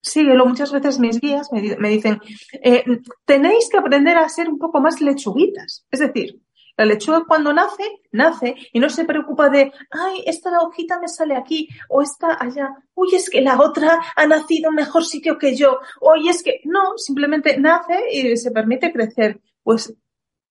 síguelo. 0.00 0.46
Muchas 0.46 0.72
veces 0.72 0.98
mis 0.98 1.20
guías 1.20 1.50
me, 1.52 1.88
dicen, 1.88 2.20
eh, 2.62 2.84
tenéis 3.24 3.68
que 3.68 3.78
aprender 3.78 4.16
a 4.16 4.28
ser 4.28 4.48
un 4.48 4.58
poco 4.58 4.80
más 4.80 5.00
lechuguitas. 5.00 5.84
Es 5.90 6.00
decir, 6.00 6.40
la 6.76 6.84
lechuga 6.84 7.24
cuando 7.26 7.52
nace, 7.52 7.84
nace 8.12 8.54
y 8.72 8.78
no 8.78 8.90
se 8.90 9.04
preocupa 9.04 9.48
de, 9.48 9.72
ay, 9.90 10.22
esta 10.26 10.60
hojita 10.60 11.00
me 11.00 11.08
sale 11.08 11.34
aquí 11.34 11.68
o 11.88 12.02
esta 12.02 12.36
allá. 12.38 12.76
Uy, 12.94 13.14
es 13.14 13.30
que 13.30 13.40
la 13.40 13.58
otra 13.60 13.98
ha 14.14 14.26
nacido 14.26 14.68
en 14.68 14.76
mejor 14.76 15.04
sitio 15.04 15.38
que 15.38 15.56
yo. 15.56 15.78
Oye, 16.00 16.30
es 16.30 16.42
que 16.42 16.60
no, 16.64 16.98
simplemente 16.98 17.58
nace 17.58 17.98
y 18.12 18.36
se 18.36 18.50
permite 18.50 18.92
crecer. 18.92 19.40
Pues 19.62 19.92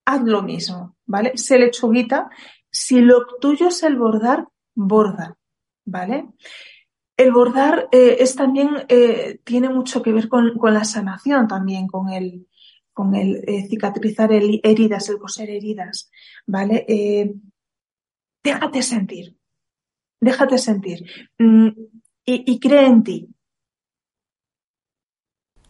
haz 0.05 0.23
lo 0.23 0.41
mismo, 0.43 0.95
¿vale? 1.05 1.37
Sé 1.37 1.57
lechuguita. 1.57 2.29
Si 2.69 3.01
lo 3.01 3.25
tuyo 3.39 3.67
es 3.67 3.83
el 3.83 3.97
bordar, 3.97 4.47
borda, 4.73 5.37
¿vale? 5.85 6.29
El 7.17 7.31
bordar 7.31 7.87
eh, 7.91 8.17
es 8.19 8.35
también, 8.35 8.69
eh, 8.89 9.39
tiene 9.43 9.69
mucho 9.69 10.01
que 10.01 10.11
ver 10.11 10.27
con, 10.27 10.57
con, 10.57 10.73
la 10.73 10.83
sanación 10.83 11.47
también, 11.47 11.87
con 11.87 12.09
el, 12.09 12.47
con 12.91 13.15
el 13.15 13.43
eh, 13.47 13.67
cicatrizar 13.69 14.31
heridas, 14.33 15.09
el 15.09 15.17
coser 15.17 15.49
heridas, 15.49 16.11
¿vale? 16.45 16.85
déjate 18.43 18.83
sentir, 18.83 19.35
déjate 20.19 20.57
sentir 20.59 21.03
mm, 21.39 21.67
y, 22.25 22.53
y 22.53 22.59
cree 22.59 22.85
en 22.85 23.03
ti, 23.03 23.34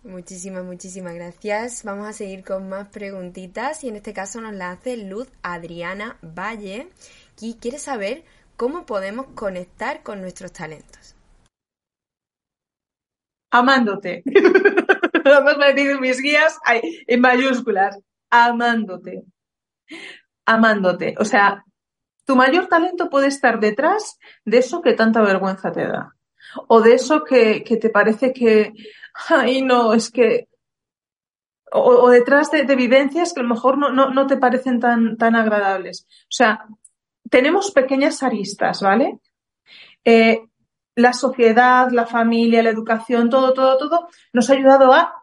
Muchísimas, 0.06 0.64
muchísimas 0.64 1.16
gracias. 1.16 1.84
Vamos 1.84 2.06
a 2.08 2.14
seguir 2.14 2.44
con 2.44 2.70
más 2.70 2.90
preguntitas 2.90 3.84
y 3.84 3.90
en 3.90 3.96
este 3.96 4.14
caso 4.14 4.40
nos 4.40 4.54
la 4.54 4.70
hace 4.70 4.98
Luz 4.98 5.28
Adriana 5.42 6.18
Valle 6.22 6.90
y 7.42 7.56
quiere 7.56 7.80
saber 7.80 8.24
cómo 8.56 8.86
podemos 8.86 9.26
conectar 9.34 10.04
con 10.04 10.22
nuestros 10.22 10.54
talentos. 10.54 11.16
Amándote. 13.50 14.22
Decir 15.76 16.00
mis 16.00 16.22
guías 16.22 16.60
en 17.08 17.20
mayúsculas. 17.20 17.98
Amándote. 18.30 19.24
Amándote. 20.46 21.16
O 21.18 21.26
sea, 21.26 21.66
tu 22.26 22.36
mayor 22.36 22.68
talento 22.68 23.10
puede 23.10 23.26
estar 23.28 23.60
detrás 23.60 24.20
de 24.44 24.60
eso 24.60 24.84
que 24.84 24.94
tanta 24.94 25.24
vergüenza 25.24 25.72
te 25.72 25.88
da. 25.88 26.14
O 26.68 26.82
de 26.82 26.94
eso 26.94 27.24
que, 27.24 27.64
que 27.64 27.78
te 27.78 27.90
parece 27.90 28.34
que, 28.34 28.72
ay, 29.30 29.62
no, 29.62 29.94
es 29.94 30.12
que, 30.12 30.48
o, 31.72 32.10
detrás 32.10 32.52
de, 32.52 32.64
vivencias 32.76 33.34
que 33.34 33.42
a 33.42 33.44
lo 33.44 33.50
mejor 33.50 33.78
no, 33.78 33.92
no, 33.92 34.10
no 34.12 34.28
te 34.28 34.38
parecen 34.38 34.80
tan, 34.80 35.18
tan 35.18 35.36
agradables. 35.36 36.08
O 36.24 36.32
sea, 36.32 36.66
tenemos 37.30 37.72
pequeñas 37.72 38.24
aristas, 38.24 38.82
¿vale? 38.82 39.20
Eh, 40.04 40.42
la 40.96 41.14
sociedad, 41.14 41.90
la 41.92 42.06
familia, 42.06 42.64
la 42.64 42.70
educación, 42.70 43.30
todo, 43.30 43.54
todo, 43.54 43.78
todo 43.78 44.08
nos 44.32 44.50
ha 44.50 44.54
ayudado 44.54 44.94
a 44.94 45.14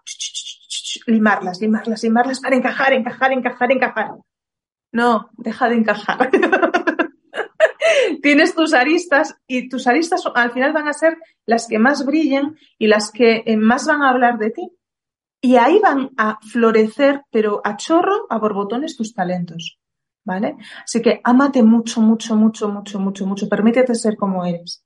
limarlas, 1.07 1.61
limarlas, 1.61 2.03
limarlas 2.03 2.41
para 2.41 2.57
encajar, 2.57 2.93
encajar, 2.93 3.33
encajar, 3.33 3.73
encajar. 3.73 4.11
No, 4.93 5.31
deja 5.39 5.69
de 5.69 5.77
encajar. 5.77 6.31
tienes 8.23 8.55
tus 8.55 8.75
aristas 8.75 9.37
y 9.47 9.69
tus 9.69 9.87
aristas 9.87 10.23
al 10.35 10.53
final 10.53 10.73
van 10.73 10.89
a 10.89 10.93
ser 10.93 11.19
las 11.47 11.67
que 11.67 11.79
más 11.79 12.05
brillen 12.05 12.57
y 12.79 12.87
las 12.87 13.11
que 13.11 13.43
eh, 13.47 13.57
más 13.57 13.87
van 13.87 14.03
a 14.03 14.11
hablar 14.11 14.39
de 14.39 14.51
ti. 14.51 14.71
Y 15.41 15.57
ahí 15.57 15.81
van 15.81 16.11
a 16.17 16.39
florecer, 16.41 17.23
pero 17.31 17.61
a 17.65 17.77
chorro, 17.77 18.27
a 18.31 18.39
borbotones, 18.39 18.97
tus 18.97 19.13
talentos. 19.13 19.79
¿Vale? 20.25 20.57
Así 20.85 21.03
que 21.03 21.21
ámate 21.25 21.65
mucho, 21.65 22.01
mucho, 22.01 22.37
mucho, 22.37 22.69
mucho, 22.69 23.01
mucho, 23.01 23.27
mucho. 23.27 23.49
Permítete 23.49 23.97
ser 23.97 24.17
como 24.17 24.45
eres. 24.45 24.85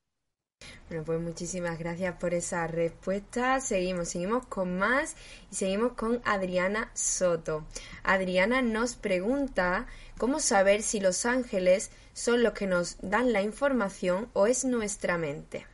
Bueno, 0.89 1.05
pues 1.05 1.21
muchísimas 1.21 1.79
gracias 1.79 2.15
por 2.17 2.33
esa 2.33 2.67
respuesta. 2.69 3.61
Seguimos, 3.61 4.09
seguimos 4.09 4.47
con 4.47 4.79
más 4.79 5.17
y 5.51 5.57
seguimos 5.57 5.95
con 5.95 6.21
Adriana 6.25 6.91
Soto. 6.95 7.65
Adriana 8.05 8.63
nos 8.63 8.95
pregunta 8.95 9.87
cómo 10.17 10.39
saber 10.39 10.83
si 10.83 11.01
los 11.01 11.27
ángeles 11.27 11.91
son 12.17 12.43
los 12.43 12.55
que 12.55 12.67
nos 12.67 12.97
dan 13.03 13.33
la 13.33 13.43
información 13.43 14.29
o 14.33 14.47
es 14.47 14.65
nuestra 14.65 15.19
mente? 15.19 15.67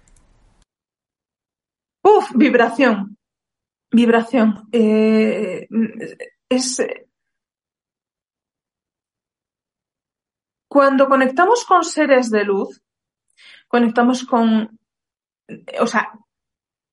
Uf, 2.02 2.32
vibración. 2.34 3.16
Vibración. 3.92 4.68
Eh, 4.72 5.68
es. 6.48 6.82
Cuando 10.68 11.06
conectamos 11.06 11.64
con 11.64 11.84
seres 11.84 12.28
de 12.30 12.44
luz, 12.44 12.82
conectamos 13.68 14.24
con. 14.24 14.78
O 15.80 15.86
sea, 15.86 16.12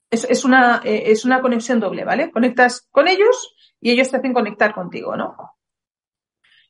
es, 0.09 0.23
es, 0.25 0.43
una, 0.45 0.81
eh, 0.83 1.03
es 1.07 1.25
una 1.25 1.41
conexión 1.41 1.79
doble, 1.79 2.03
¿vale? 2.03 2.31
Conectas 2.31 2.87
con 2.91 3.07
ellos 3.07 3.55
y 3.79 3.91
ellos 3.91 4.09
te 4.09 4.17
hacen 4.17 4.33
conectar 4.33 4.73
contigo, 4.73 5.15
¿no? 5.15 5.35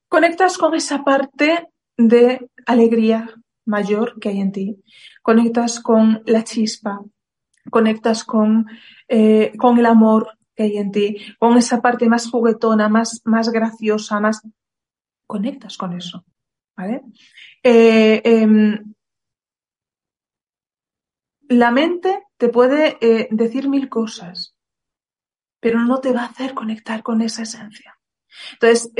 Conectas 0.08 0.58
con 0.58 0.74
esa 0.74 1.04
parte 1.04 1.70
de 1.98 2.50
alegría 2.66 3.30
mayor 3.66 4.20
que 4.20 4.30
hay 4.30 4.40
en 4.42 4.52
ti. 4.52 4.84
Conectas 5.22 5.80
con 5.80 6.24
la 6.26 6.44
chispa, 6.44 7.02
conectas 7.70 8.24
con, 8.24 8.66
eh, 9.08 9.54
con 9.58 9.78
el 9.78 9.86
amor 9.86 10.38
que 10.56 10.64
hay 10.64 10.78
en 10.78 10.92
ti, 10.92 11.18
con 11.40 11.58
esa 11.58 11.82
parte 11.82 12.10
más 12.10 12.30
juguetona, 12.30 12.90
más, 12.90 13.22
más 13.26 13.50
graciosa, 13.50 14.20
más... 14.20 14.42
Conectas 15.28 15.78
con 15.78 15.94
eso, 15.94 16.26
¿vale? 16.76 17.04
Eh, 17.62 18.20
em, 18.26 18.96
la 21.50 21.72
mente 21.72 22.24
te 22.38 22.48
puede 22.48 22.98
eh, 23.02 23.28
decir 23.32 23.68
mil 23.68 23.90
cosas, 23.90 24.56
pero 25.60 25.82
no 25.82 26.00
te 26.00 26.14
va 26.14 26.22
a 26.22 26.28
hacer 26.28 26.54
conectar 26.54 27.04
con 27.04 27.22
esa 27.22 27.44
esencia. 27.44 28.00
Entonces, 28.54 28.94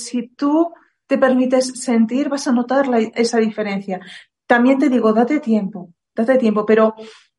si 0.00 0.28
tú 0.28 0.72
te 1.06 1.18
permites 1.18 1.78
sentir, 1.80 2.30
vas 2.30 2.46
a 2.48 2.52
notar 2.52 2.86
esa 3.14 3.38
diferencia. 3.38 4.00
También 4.46 4.78
te 4.78 4.88
digo, 4.88 5.12
date 5.12 5.40
tiempo, 5.40 5.92
date 6.14 6.38
tiempo, 6.38 6.64
pero 6.64 6.94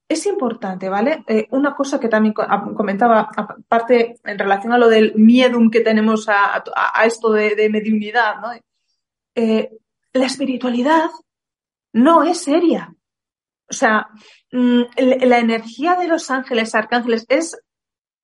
es 0.10 0.26
importante, 0.26 0.88
¿vale? 0.88 1.24
Eh, 1.28 1.48
una 1.52 1.76
cosa 1.76 2.00
que 2.00 2.08
también 2.08 2.34
comentaba, 2.34 3.30
aparte 3.36 4.16
en 4.24 4.40
relación 4.40 4.72
a 4.72 4.78
lo 4.78 4.88
del 4.88 5.14
miedo 5.16 5.60
que 5.70 5.82
tenemos 5.82 6.28
a, 6.30 6.64
esto 7.06 7.32
de, 7.32 7.56
de. 7.56 8.64
Eh, 9.36 9.70
la 10.14 10.26
espiritualidad 10.26 11.10
no 11.94 12.24
es 12.24 12.44
seria. 12.44 12.94
O 13.70 13.74
sea, 13.74 14.08
mm, 14.52 14.82
la 14.98 15.40
energía 15.40 15.96
de 15.96 16.08
los 16.08 16.30
ángeles, 16.32 16.76
arcángeles, 16.76 17.26
es, 17.30 17.58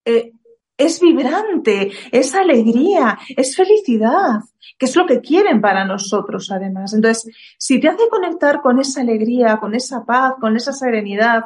eh, 0.06 0.32
es 0.78 1.00
vibrante, 1.00 1.92
es 2.12 2.34
alegría, 2.34 3.20
es 3.36 3.56
felicidad 3.56 4.42
que 4.78 4.86
es 4.86 4.96
lo 4.96 5.06
que 5.06 5.22
quieren 5.22 5.62
para 5.62 5.86
nosotros 5.86 6.52
además. 6.52 6.94
Entonces, 6.94 7.34
si 7.58 7.80
te 7.80 7.90
hace 7.90 8.08
conectar 8.10 8.62
con 8.62 8.80
esa 8.80 9.02
alegría, 9.02 9.58
con 9.58 9.76
esa 9.76 10.06
paz, 10.06 10.34
con 10.40 10.56
esa 10.56 10.74
serenidad, 10.74 11.46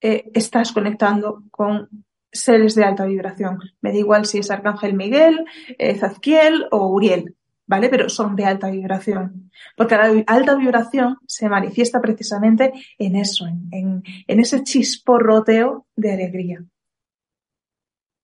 eh, 0.00 0.30
estás 0.34 0.72
conectando 0.72 1.44
con 1.50 1.88
seres 2.30 2.74
de 2.74 2.84
alta 2.84 3.04
vibración. 3.06 3.58
Me 3.80 3.92
da 3.92 3.98
igual 3.98 4.26
si 4.26 4.38
es 4.38 4.50
Arcángel 4.50 4.94
Miguel, 4.94 5.44
eh, 5.78 5.96
Zadkiel 5.98 6.66
o 6.70 6.88
Uriel, 6.88 7.36
¿vale? 7.66 7.88
Pero 7.88 8.08
son 8.08 8.36
de 8.36 8.44
alta 8.44 8.70
vibración. 8.70 9.50
Porque 9.76 9.96
la 9.96 10.24
alta 10.26 10.54
vibración 10.56 11.16
se 11.26 11.48
manifiesta 11.48 12.00
precisamente 12.00 12.72
en 12.98 13.16
eso, 13.16 13.46
en, 13.46 14.02
en 14.26 14.40
ese 14.40 14.62
chisporroteo 14.62 15.86
de 15.96 16.12
alegría. 16.12 16.64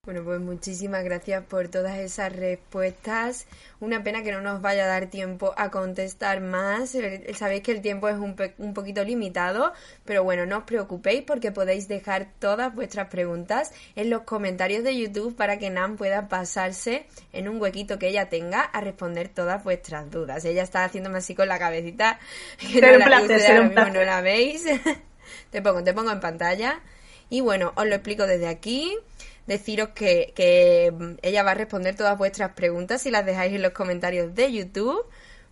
Bueno, 0.09 0.25
pues 0.25 0.41
muchísimas 0.41 1.05
gracias 1.05 1.45
por 1.45 1.69
todas 1.69 1.99
esas 1.99 2.35
respuestas. 2.35 3.47
Una 3.79 4.03
pena 4.03 4.23
que 4.23 4.33
no 4.33 4.41
nos 4.41 4.63
vaya 4.63 4.85
a 4.85 4.87
dar 4.87 5.09
tiempo 5.09 5.53
a 5.55 5.71
contestar 5.71 6.41
más. 6.41 6.97
Sabéis 7.37 7.63
que 7.63 7.73
el 7.73 7.83
tiempo 7.83 8.09
es 8.09 8.17
un, 8.17 8.35
un, 8.57 8.73
poquito 8.73 9.05
limitado, 9.05 9.75
pero 10.07 10.25
bueno, 10.25 10.47
no 10.47 10.57
os 10.57 10.65
preocupéis 10.65 11.25
porque 11.25 11.53
podéis 11.53 11.89
dejar 11.89 12.29
todas 12.39 12.75
vuestras 12.75 13.09
preguntas 13.09 13.71
en 13.97 14.09
los 14.09 14.23
comentarios 14.23 14.83
de 14.83 14.97
YouTube 14.97 15.37
para 15.37 15.59
que 15.59 15.69
Nan 15.69 15.99
pueda 15.99 16.27
pasarse 16.27 17.07
en 17.35 17.47
un 17.47 17.61
huequito 17.61 17.99
que 17.99 18.09
ella 18.09 18.31
tenga 18.31 18.63
a 18.63 18.81
responder 18.81 19.29
todas 19.29 19.63
vuestras 19.63 20.11
dudas. 20.11 20.43
Ella 20.47 20.63
está 20.63 20.85
haciéndome 20.85 21.19
así 21.19 21.35
con 21.35 21.49
la 21.49 21.59
cabecita. 21.59 22.19
Que 22.59 22.81
no, 22.81 22.97
la, 22.97 23.91
no 23.91 24.05
la 24.05 24.23
veis. 24.23 24.65
te 25.51 25.61
pongo, 25.61 25.85
te 25.85 25.93
pongo 25.93 26.13
en 26.13 26.21
pantalla. 26.21 26.81
Y 27.29 27.43
bueno, 27.43 27.75
os 27.77 27.87
lo 27.87 27.95
explico 27.95 28.27
desde 28.27 28.49
aquí 28.49 28.97
deciros 29.49 29.89
que, 29.89 30.93
mm, 30.97 31.15
ella 31.23 31.43
va 31.43 31.53
a 31.53 31.55
responder 31.55 31.97
todas 31.97 32.17
vuestras 32.17 32.53
preguntas 32.53 33.03
si 33.03 33.11
las 33.11 33.27
dejáis 33.27 33.55
en 33.55 33.63
los 33.63 33.73
comentarios 33.73 34.35
de 34.35 34.53
YouTube 34.53 35.05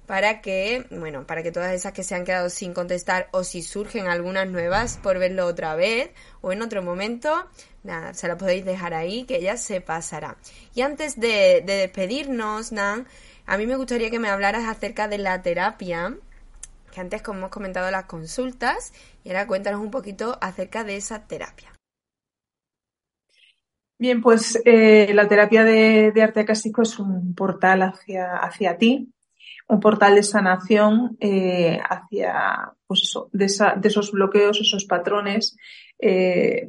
para 0.06 0.40
que, 0.40 0.86
bueno, 0.90 1.26
para 1.26 1.42
que 1.42 1.50
todas 1.50 1.72
esas 1.72 1.92
que 1.92 2.04
se 2.04 2.14
han 2.14 2.24
quedado 2.24 2.48
sin 2.50 2.74
contestar 2.74 3.28
o 3.32 3.42
si 3.42 3.62
surgen 3.62 4.06
algunas 4.06 4.46
nuevas 4.48 4.98
por 5.02 5.18
verlo 5.18 5.46
otra 5.46 5.74
vez 5.74 6.10
o 6.42 6.52
en 6.52 6.62
otro 6.62 6.82
momento, 6.82 7.48
nada, 7.82 8.14
se 8.14 8.28
la 8.28 8.36
podéis 8.36 8.64
dejar 8.64 8.94
ahí 8.94 9.24
que 9.24 9.36
ella 9.38 9.56
se 9.56 9.80
pasará. 9.80 10.36
Y 10.74 10.82
antes 10.82 11.18
de, 11.18 11.62
de 11.66 11.76
despedirnos, 11.78 12.70
Nan, 12.70 13.08
a 13.46 13.56
mí 13.56 13.66
me 13.66 13.76
gustaría 13.76 14.10
que 14.10 14.20
me 14.20 14.28
hablaras 14.28 14.68
acerca 14.68 15.08
de 15.08 15.18
la 15.18 15.42
terapia, 15.42 16.14
que 16.92 17.00
antes 17.00 17.22
como 17.22 17.38
hemos 17.38 17.50
comentado 17.50 17.90
las 17.90 18.04
consultas, 18.04 18.92
y 19.24 19.30
ahora 19.30 19.46
cuéntanos 19.46 19.80
un 19.80 19.90
poquito 19.90 20.38
acerca 20.40 20.84
de 20.84 20.96
esa 20.96 21.26
terapia. 21.26 21.75
Bien, 23.98 24.20
pues 24.20 24.60
eh, 24.66 25.12
la 25.14 25.26
terapia 25.26 25.64
de, 25.64 26.12
arte 26.22 26.40
acástico 26.40 26.82
es 26.82 26.98
un 26.98 27.34
portal 27.34 27.82
hacia, 27.82 28.36
hacia 28.36 28.76
ti, 28.76 29.08
un 29.68 29.80
portal 29.80 30.16
de 30.16 30.22
sanación 30.22 31.16
eh, 31.18 31.80
hacia, 31.88 32.72
pues 32.86 33.02
eso, 33.04 33.30
de, 33.32 33.46
esos 33.46 34.12
bloqueos, 34.12 34.60
esos 34.60 34.84
patrones, 34.84 35.56
eh, 35.98 36.68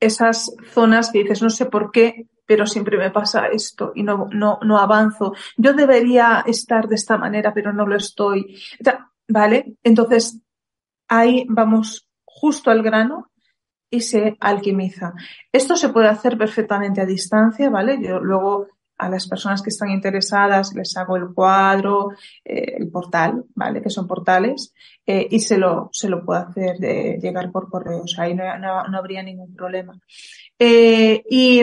esas 0.00 0.54
zonas 0.70 1.10
que 1.10 1.20
dices, 1.20 1.40
no 1.42 1.48
sé 1.48 1.64
por 1.64 1.90
qué, 1.92 2.26
pero 2.44 2.66
siempre 2.66 2.98
me 2.98 3.10
pasa 3.10 3.46
esto 3.48 3.92
y 3.94 4.02
no, 4.02 4.28
no, 4.30 4.58
no 4.62 4.78
avanzo. 4.78 5.34
Yo 5.56 5.72
debería 5.72 6.44
estar 6.46 6.88
de 6.88 6.94
esta 6.94 7.16
manera, 7.16 7.54
pero 7.54 7.72
no 7.72 7.86
lo 7.86 7.96
estoy. 7.96 8.58
¿Vale? 9.28 9.74
Entonces, 9.82 10.40
ahí 11.08 11.44
vamos 11.48 12.08
justo 12.24 12.70
al 12.70 12.82
grano 12.82 13.30
y 13.90 14.00
se 14.00 14.36
alquimiza. 14.40 15.14
Esto 15.52 15.76
se 15.76 15.88
puede 15.88 16.08
hacer 16.08 16.36
perfectamente 16.36 17.00
a 17.00 17.06
distancia, 17.06 17.70
¿vale? 17.70 17.98
Yo 18.02 18.20
luego 18.20 18.68
a 18.98 19.08
las 19.08 19.28
personas 19.28 19.62
que 19.62 19.70
están 19.70 19.90
interesadas 19.90 20.74
les 20.74 20.96
hago 20.96 21.16
el 21.16 21.32
cuadro, 21.32 22.10
eh, 22.44 22.74
el 22.78 22.90
portal, 22.90 23.44
¿vale? 23.54 23.80
Que 23.80 23.90
son 23.90 24.08
portales, 24.08 24.74
eh, 25.06 25.26
y 25.30 25.38
se 25.40 25.56
lo, 25.56 25.88
se 25.92 26.08
lo 26.08 26.24
puedo 26.24 26.40
hacer 26.40 26.78
de 26.78 27.18
llegar 27.22 27.50
por 27.52 27.70
correo, 27.70 28.02
o 28.02 28.08
sea, 28.08 28.24
ahí 28.24 28.34
no, 28.34 28.58
no, 28.58 28.98
habría 28.98 29.22
ningún 29.22 29.54
problema. 29.54 29.98
Eh, 30.58 31.22
y, 31.30 31.62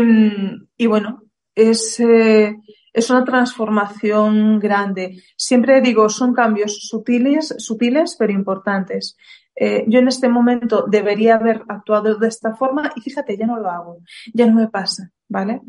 y, 0.78 0.88
bueno, 0.88 1.24
es, 1.54 2.00
es 2.00 3.10
una 3.10 3.26
transformación 3.26 4.60
grande. 4.60 5.22
Siempre 5.36 5.82
digo, 5.82 6.08
son 6.08 6.34
cambios 6.34 6.88
sutiles, 6.88 7.54
sutiles, 7.58 8.16
pero 8.18 8.32
importantes. 8.32 9.18
Eh, 9.56 9.86
yo 9.88 10.00
en 10.00 10.10
este 10.10 10.28
momento 10.28 10.86
debería 10.88 11.36
haber 11.36 11.64
actuado 11.70 12.16
de 12.16 12.28
esta 12.28 12.56
forma 12.56 12.92
y 12.96 13.02
fíjate, 13.02 13.38
ya 13.38 13.48
no 13.48 13.58
lo 13.58 13.70
hago, 13.70 14.00
ya 14.34 14.46
no 14.48 14.56
me 14.56 14.68
pasa, 14.68 15.12
¿vale? 15.30 15.62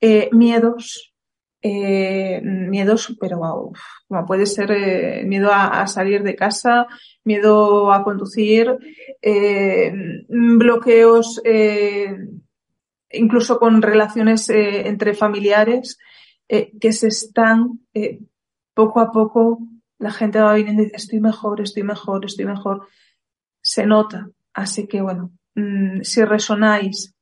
Eh, 0.00 0.28
miedos, 0.32 1.12
eh, 1.60 2.40
miedos, 2.42 3.16
pero 3.20 3.40
como 4.08 4.26
puede 4.26 4.46
ser 4.46 5.26
miedo 5.26 5.50
a, 5.52 5.86
salir 5.86 6.22
de 6.22 6.36
casa, 6.36 6.86
miedo 7.24 7.92
a 7.92 8.04
conducir, 8.04 8.76
bloqueos, 10.28 11.40
incluso 13.10 13.58
con 13.58 13.82
relaciones 13.82 14.48
entre 14.50 15.14
familiares 15.14 15.98
que 16.48 16.92
se 16.92 17.08
están 17.08 17.80
poco 18.74 19.00
a 19.00 19.12
poco, 19.12 19.60
la 19.98 20.10
gente 20.10 20.40
va 20.40 20.54
viniendo 20.54 20.82
y 20.82 20.86
dice, 20.86 20.96
estoy 20.96 21.20
mejor, 21.20 21.60
estoy 21.60 21.84
mejor, 21.84 22.24
estoy 22.24 22.44
mejor 22.44 22.88
se 23.72 23.86
nota. 23.86 24.28
Así 24.52 24.86
que 24.86 25.00
bueno, 25.00 25.32
mm, 25.54 26.02
si 26.02 26.22
resonáis, 26.24 27.14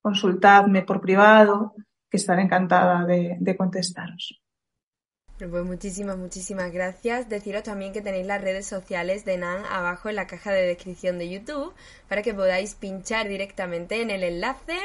consultadme 0.00 0.82
por 0.82 1.00
privado, 1.00 1.74
que 2.08 2.16
estaré 2.16 2.42
encantada 2.42 3.04
de, 3.04 3.36
de 3.40 3.56
contestaros. 3.56 4.40
Pues 5.38 5.64
muchísimas, 5.64 6.16
muchísimas 6.16 6.72
gracias. 6.72 7.28
Deciros 7.28 7.64
también 7.64 7.92
que 7.92 8.00
tenéis 8.00 8.26
las 8.26 8.40
redes 8.40 8.66
sociales 8.66 9.24
de 9.24 9.36
Nan 9.36 9.64
abajo 9.66 10.08
en 10.08 10.14
la 10.14 10.28
caja 10.28 10.52
de 10.52 10.62
descripción 10.62 11.18
de 11.18 11.28
YouTube 11.28 11.74
para 12.08 12.22
que 12.22 12.32
podáis 12.32 12.74
pinchar 12.74 13.28
directamente 13.28 14.00
en 14.00 14.10
el 14.10 14.22
enlace 14.22 14.78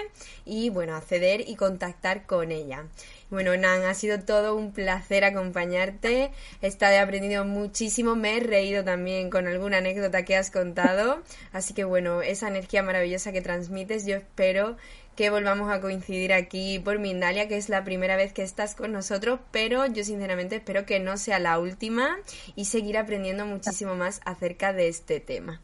y 0.43 0.69
bueno, 0.69 0.95
acceder 0.95 1.47
y 1.47 1.55
contactar 1.55 2.26
con 2.26 2.51
ella. 2.51 2.86
Bueno, 3.32 3.55
Nan, 3.55 3.86
ha 3.86 3.93
sido 3.93 4.19
todo 4.19 4.55
un 4.55 4.73
placer 4.73 5.23
acompañarte. 5.23 6.32
He 6.61 6.67
estado 6.67 6.99
aprendiendo 7.01 7.45
muchísimo, 7.45 8.13
me 8.17 8.36
he 8.36 8.39
reído 8.41 8.84
también 8.84 9.29
con 9.29 9.47
alguna 9.47 9.77
anécdota 9.77 10.25
que 10.25 10.36
has 10.36 10.51
contado. 10.51 11.23
Así 11.53 11.73
que 11.73 11.86
bueno, 11.86 12.21
esa 12.21 12.49
energía 12.49 12.84
maravillosa 12.84 13.32
que 13.32 13.41
transmites, 13.41 14.05
yo 14.05 14.17
espero 14.17 14.75
que 15.15 15.29
volvamos 15.29 15.71
a 15.71 15.79
coincidir 15.79 16.34
aquí 16.34 16.79
por 16.79 16.99
Mindalia, 16.99 17.47
que 17.47 17.55
es 17.55 17.69
la 17.69 17.86
primera 17.86 18.17
vez 18.17 18.34
que 18.34 18.43
estás 18.43 18.75
con 18.75 18.91
nosotros, 18.91 19.39
pero 19.51 19.86
yo 19.86 20.03
sinceramente 20.03 20.57
espero 20.57 20.86
que 20.86 20.99
no 20.99 21.15
sea 21.15 21.39
la 21.39 21.57
última 21.57 22.17
y 22.57 22.65
seguir 22.65 22.97
aprendiendo 22.97 23.45
muchísimo 23.45 23.95
más 23.95 24.19
acerca 24.25 24.73
de 24.73 24.89
este 24.89 25.21
tema. 25.21 25.61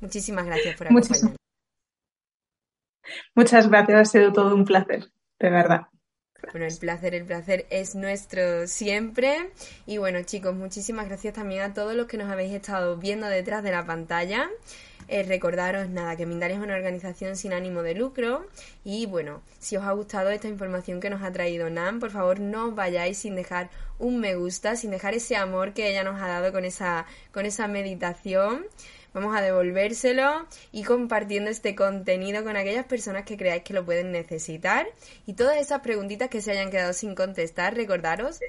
Muchísimas 0.00 0.46
gracias 0.46 0.76
por 0.76 0.88
acompañarnos. 0.88 1.36
Muchas 3.36 3.68
gracias, 3.68 4.00
ha 4.00 4.04
sido 4.04 4.32
todo 4.32 4.52
un 4.52 4.64
placer, 4.64 5.12
de 5.38 5.50
verdad. 5.50 5.82
Bueno, 6.52 6.66
el 6.66 6.76
placer, 6.76 7.14
el 7.14 7.24
placer 7.24 7.66
es 7.70 7.94
nuestro 7.94 8.66
siempre. 8.66 9.50
Y 9.86 9.98
bueno, 9.98 10.22
chicos, 10.22 10.54
muchísimas 10.54 11.06
gracias 11.08 11.34
también 11.34 11.62
a 11.62 11.74
todos 11.74 11.94
los 11.94 12.06
que 12.06 12.16
nos 12.16 12.30
habéis 12.30 12.52
estado 12.52 12.96
viendo 12.96 13.26
detrás 13.26 13.62
de 13.62 13.70
la 13.70 13.84
pantalla. 13.86 14.48
Eh, 15.06 15.22
recordaros 15.22 15.90
nada, 15.90 16.16
que 16.16 16.24
Mindalia 16.24 16.56
es 16.56 16.62
una 16.62 16.74
organización 16.74 17.36
sin 17.36 17.52
ánimo 17.52 17.82
de 17.82 17.94
lucro 17.94 18.46
y 18.84 19.04
bueno, 19.04 19.42
si 19.58 19.76
os 19.76 19.84
ha 19.84 19.92
gustado 19.92 20.30
esta 20.30 20.48
información 20.48 20.98
que 20.98 21.10
nos 21.10 21.22
ha 21.22 21.30
traído 21.30 21.68
Nan, 21.68 22.00
por 22.00 22.10
favor 22.10 22.40
no 22.40 22.68
os 22.68 22.74
vayáis 22.74 23.18
sin 23.18 23.36
dejar 23.36 23.68
un 23.98 24.18
me 24.18 24.34
gusta, 24.34 24.76
sin 24.76 24.90
dejar 24.90 25.12
ese 25.12 25.36
amor 25.36 25.74
que 25.74 25.90
ella 25.90 26.04
nos 26.04 26.22
ha 26.22 26.28
dado 26.28 26.52
con 26.52 26.64
esa, 26.64 27.04
con 27.32 27.44
esa 27.44 27.68
meditación. 27.68 28.64
Vamos 29.14 29.34
a 29.36 29.40
devolvérselo 29.40 30.46
y 30.72 30.82
compartiendo 30.82 31.50
este 31.50 31.74
contenido 31.74 32.44
con 32.44 32.56
aquellas 32.56 32.84
personas 32.84 33.24
que 33.24 33.36
creáis 33.36 33.62
que 33.62 33.72
lo 33.72 33.84
pueden 33.84 34.12
necesitar. 34.12 34.86
Y 35.24 35.34
todas 35.34 35.56
esas 35.58 35.80
preguntitas 35.80 36.28
que 36.28 36.42
se 36.42 36.50
hayan 36.50 36.70
quedado 36.70 36.92
sin 36.92 37.14
contestar, 37.14 37.74
recordaros 37.74 38.40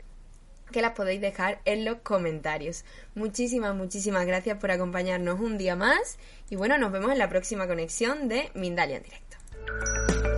que 0.71 0.81
las 0.81 0.93
podéis 0.93 1.21
dejar 1.21 1.61
en 1.65 1.85
los 1.85 1.97
comentarios. 1.97 2.83
Muchísimas, 3.13 3.75
muchísimas 3.75 4.25
gracias 4.25 4.57
por 4.57 4.71
acompañarnos 4.71 5.39
un 5.39 5.57
día 5.57 5.75
más 5.75 6.17
y 6.49 6.55
bueno, 6.55 6.77
nos 6.77 6.91
vemos 6.91 7.11
en 7.11 7.19
la 7.19 7.29
próxima 7.29 7.67
conexión 7.67 8.27
de 8.27 8.49
Mindalia 8.55 8.97
en 8.97 9.03
directo. 9.03 10.34